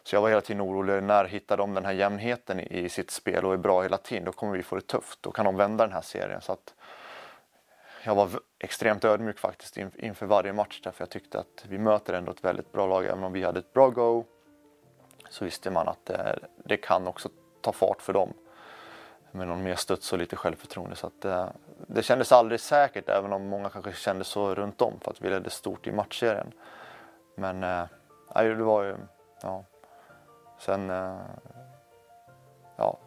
Så 0.02 0.16
jag 0.16 0.20
var 0.20 0.28
hela 0.28 0.40
tiden 0.40 0.62
orolig, 0.62 1.02
när 1.02 1.24
hittar 1.24 1.56
de 1.56 1.74
den 1.74 1.84
här 1.84 1.92
jämnheten 1.92 2.60
i, 2.60 2.84
i 2.84 2.88
sitt 2.88 3.10
spel 3.10 3.44
och 3.44 3.52
är 3.52 3.56
bra 3.56 3.82
hela 3.82 3.98
tiden, 3.98 4.24
då 4.24 4.32
kommer 4.32 4.56
vi 4.56 4.62
få 4.62 4.76
det 4.76 4.86
tufft. 4.86 5.18
Då 5.22 5.30
kan 5.30 5.44
de 5.44 5.56
vända 5.56 5.84
den 5.84 5.94
här 5.94 6.02
serien. 6.02 6.40
Så 6.40 6.52
att 6.52 6.74
jag 8.04 8.14
var 8.14 8.30
extremt 8.58 9.04
ödmjuk 9.04 9.38
faktiskt 9.38 9.76
inför 9.76 10.26
varje 10.26 10.52
match 10.52 10.80
därför 10.84 11.02
jag 11.02 11.10
tyckte 11.10 11.40
att 11.40 11.64
vi 11.68 11.78
möter 11.78 12.14
ändå 12.14 12.32
ett 12.32 12.44
väldigt 12.44 12.72
bra 12.72 12.86
lag. 12.86 13.04
Även 13.04 13.24
om 13.24 13.32
vi 13.32 13.44
hade 13.44 13.58
ett 13.58 13.72
bra 13.72 13.90
go 13.90 14.24
så 15.30 15.44
visste 15.44 15.70
man 15.70 15.88
att 15.88 16.06
det, 16.06 16.38
det 16.64 16.76
kan 16.76 17.06
också 17.06 17.28
ta 17.60 17.72
fart 17.72 18.02
för 18.02 18.12
dem 18.12 18.34
med 19.30 19.48
någon 19.48 19.62
mer 19.62 19.74
studs 19.74 20.12
och 20.12 20.18
lite 20.18 20.36
självförtroende. 20.36 20.96
Så 20.96 21.06
att 21.06 21.20
det, 21.20 21.34
eh, 21.34 21.48
det 21.86 22.02
kändes 22.02 22.32
aldrig 22.32 22.60
säkert 22.60 23.08
även 23.08 23.32
om 23.32 23.48
många 23.48 23.70
kanske 23.70 23.92
kände 23.92 24.24
så 24.24 24.54
runt 24.54 24.82
om 24.82 25.00
för 25.00 25.10
att 25.10 25.20
vi 25.20 25.30
ledde 25.30 25.50
stort 25.50 25.86
i 25.86 25.92
matchserien. 25.92 26.52
Men 27.34 27.62
äh, 27.62 27.86
det 28.34 28.54
var 28.54 28.82
ju, 28.82 28.96
ja. 29.42 29.64
Sen, 30.58 30.90
äh, 30.90 31.16
ja, 32.76 32.98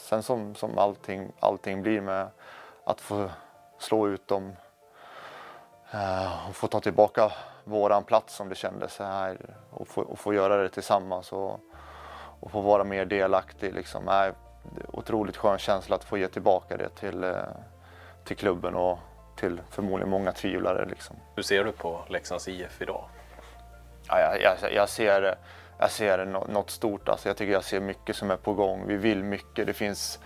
sen 0.00 0.22
som, 0.22 0.54
som 0.54 0.78
allting, 0.78 1.32
allting 1.40 1.82
blir 1.82 2.00
med 2.00 2.28
att 2.84 3.00
få 3.00 3.30
slå 3.78 4.08
ut 4.08 4.28
dem 4.28 4.56
äh, 5.90 6.48
och 6.48 6.56
få 6.56 6.66
ta 6.66 6.80
tillbaka 6.80 7.32
våran 7.64 8.04
plats 8.04 8.34
som 8.34 8.48
det 8.48 8.54
kändes 8.54 8.98
här 8.98 9.56
och 9.70 9.88
få, 9.88 10.02
och 10.02 10.18
få 10.18 10.34
göra 10.34 10.56
det 10.56 10.68
tillsammans 10.68 11.32
och, 11.32 11.60
och 12.40 12.50
få 12.50 12.60
vara 12.60 12.84
mer 12.84 13.04
delaktig. 13.04 13.74
Liksom. 13.74 14.08
Äh, 14.08 14.34
otroligt 14.92 15.36
skön 15.36 15.58
känsla 15.58 15.96
att 15.96 16.04
få 16.04 16.18
ge 16.18 16.28
tillbaka 16.28 16.76
det 16.76 16.88
till, 16.88 17.24
eh, 17.24 17.32
till 18.24 18.36
klubben 18.36 18.74
och 18.74 18.98
till 19.36 19.60
förmodligen 19.70 20.10
många 20.10 20.32
tvivlare. 20.32 20.86
Liksom. 20.86 21.16
Hur 21.36 21.42
ser 21.42 21.64
du 21.64 21.72
på 21.72 22.04
Leksands 22.08 22.48
IF 22.48 22.82
idag? 22.82 23.04
Ja, 24.08 24.20
jag, 24.20 24.42
jag, 24.42 24.72
jag 24.72 24.88
ser, 24.88 25.38
jag 25.78 25.90
ser 25.90 26.24
något 26.26 26.70
stort. 26.70 27.08
Alltså 27.08 27.28
jag 27.28 27.36
tycker 27.36 27.52
jag 27.52 27.64
ser 27.64 27.80
mycket 27.80 28.16
som 28.16 28.30
är 28.30 28.36
på 28.36 28.54
gång. 28.54 28.86
Vi 28.86 28.96
vill 28.96 29.24
mycket. 29.24 29.66
Det 29.66 29.72
finns 29.72 30.20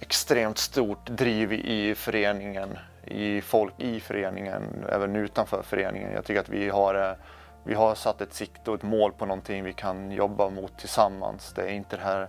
extremt 0.00 0.58
stort 0.58 1.06
driv 1.06 1.52
i 1.52 1.94
föreningen, 1.94 2.78
i 3.04 3.40
folk 3.40 3.74
i 3.78 4.00
föreningen, 4.00 4.84
även 4.88 5.16
utanför 5.16 5.62
föreningen. 5.62 6.12
Jag 6.12 6.24
tycker 6.24 6.40
att 6.40 6.48
vi 6.48 6.68
har, 6.68 6.94
eh, 6.94 7.16
vi 7.64 7.74
har 7.74 7.94
satt 7.94 8.20
ett 8.20 8.34
sikte 8.34 8.70
och 8.70 8.76
ett 8.76 8.82
mål 8.82 9.12
på 9.12 9.26
någonting 9.26 9.64
vi 9.64 9.72
kan 9.72 10.10
jobba 10.12 10.50
mot 10.50 10.78
tillsammans. 10.78 11.52
Det 11.52 11.62
är 11.62 11.72
inte 11.72 11.96
det 11.96 12.02
här 12.02 12.28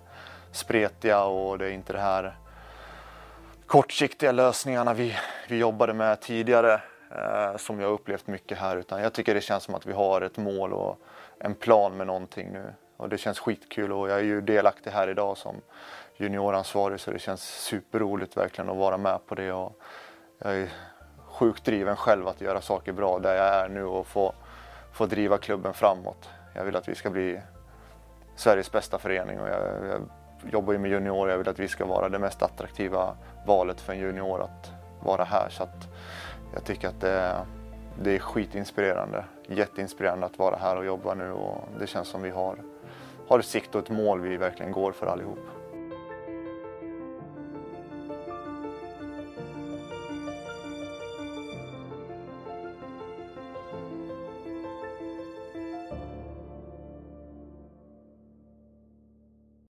spretiga 0.52 1.24
och 1.24 1.58
det 1.58 1.66
är 1.66 1.72
inte 1.72 1.94
det 1.94 2.00
här 2.00 2.36
kortsiktiga 3.70 4.32
lösningarna 4.32 4.94
vi, 4.94 5.16
vi 5.48 5.58
jobbade 5.58 5.94
med 5.94 6.22
tidigare 6.22 6.82
eh, 7.12 7.58
som 7.58 7.80
jag 7.80 7.92
upplevt 7.92 8.28
mycket 8.28 8.58
här 8.58 8.78
utan 8.78 9.02
jag 9.02 9.14
tycker 9.14 9.34
det 9.34 9.42
känns 9.42 9.64
som 9.64 9.76
att 9.76 9.86
vi 9.86 9.94
har 9.94 10.22
ett 10.22 10.38
mål 10.38 10.74
och 10.74 11.00
en 11.40 11.56
plan 11.56 11.98
med 11.98 12.08
någonting 12.08 12.52
nu 12.52 12.74
och 12.98 13.10
det 13.10 13.18
känns 13.18 13.40
skitkul 13.40 13.92
och 13.92 14.10
jag 14.10 14.20
är 14.20 14.24
ju 14.24 14.42
delaktig 14.42 14.92
här 14.92 15.08
idag 15.08 15.38
som 15.38 15.56
junioransvarig 16.20 17.00
så 17.00 17.12
det 17.12 17.20
känns 17.20 17.44
superroligt 17.44 18.38
verkligen 18.38 18.70
att 18.70 18.78
vara 18.78 18.98
med 18.98 19.20
på 19.28 19.36
det 19.36 19.52
och 19.52 19.80
jag 20.40 20.56
är 20.56 20.70
sjukt 21.28 21.66
driven 21.66 21.96
själv 21.96 22.28
att 22.28 22.42
göra 22.42 22.62
saker 22.62 22.94
bra 22.94 23.20
där 23.20 23.36
jag 23.36 23.56
är 23.56 23.70
nu 23.70 23.84
och 23.84 24.08
få, 24.08 24.34
få 24.94 25.06
driva 25.06 25.38
klubben 25.38 25.74
framåt. 25.74 26.30
Jag 26.54 26.64
vill 26.64 26.76
att 26.76 26.88
vi 26.88 26.96
ska 26.96 27.10
bli 27.10 27.42
Sveriges 28.36 28.72
bästa 28.72 28.98
förening 28.98 29.40
och 29.40 29.48
jag, 29.48 29.62
jag 29.62 30.02
jobbar 30.52 30.74
ju 30.74 30.80
med 30.80 30.92
juniorer. 30.92 31.32
Jag 31.32 31.38
vill 31.38 31.50
att 31.50 31.60
vi 31.60 31.68
ska 31.68 31.86
vara 31.86 32.10
det 32.10 32.20
mest 32.20 32.42
attraktiva 32.42 33.18
valet 33.46 33.82
för 33.82 33.94
en 33.94 34.00
junior 34.00 34.42
att 34.42 34.72
vara 35.04 35.24
här. 35.24 35.50
Så 35.50 35.64
att 35.64 35.88
jag 36.54 36.64
tycker 36.64 36.88
att 36.88 37.02
det 37.02 37.12
är, 37.12 37.46
det 38.02 38.16
är 38.16 38.20
skitinspirerande. 38.20 39.26
Jätteinspirerande 39.48 40.26
att 40.26 40.40
vara 40.40 40.56
här 40.56 40.76
och 40.76 40.86
jobba 40.86 41.14
nu 41.14 41.32
och 41.32 41.68
det 41.80 41.88
känns 41.88 42.08
som 42.08 42.22
vi 42.22 42.30
har, 42.30 42.58
har 43.28 43.40
ett 43.40 43.46
sikt 43.46 43.76
och 43.76 43.84
ett 43.84 43.90
mål 43.90 44.22
vi 44.22 44.38
verkligen 44.38 44.72
går 44.72 44.92
för 44.92 45.08
allihop. 45.08 45.40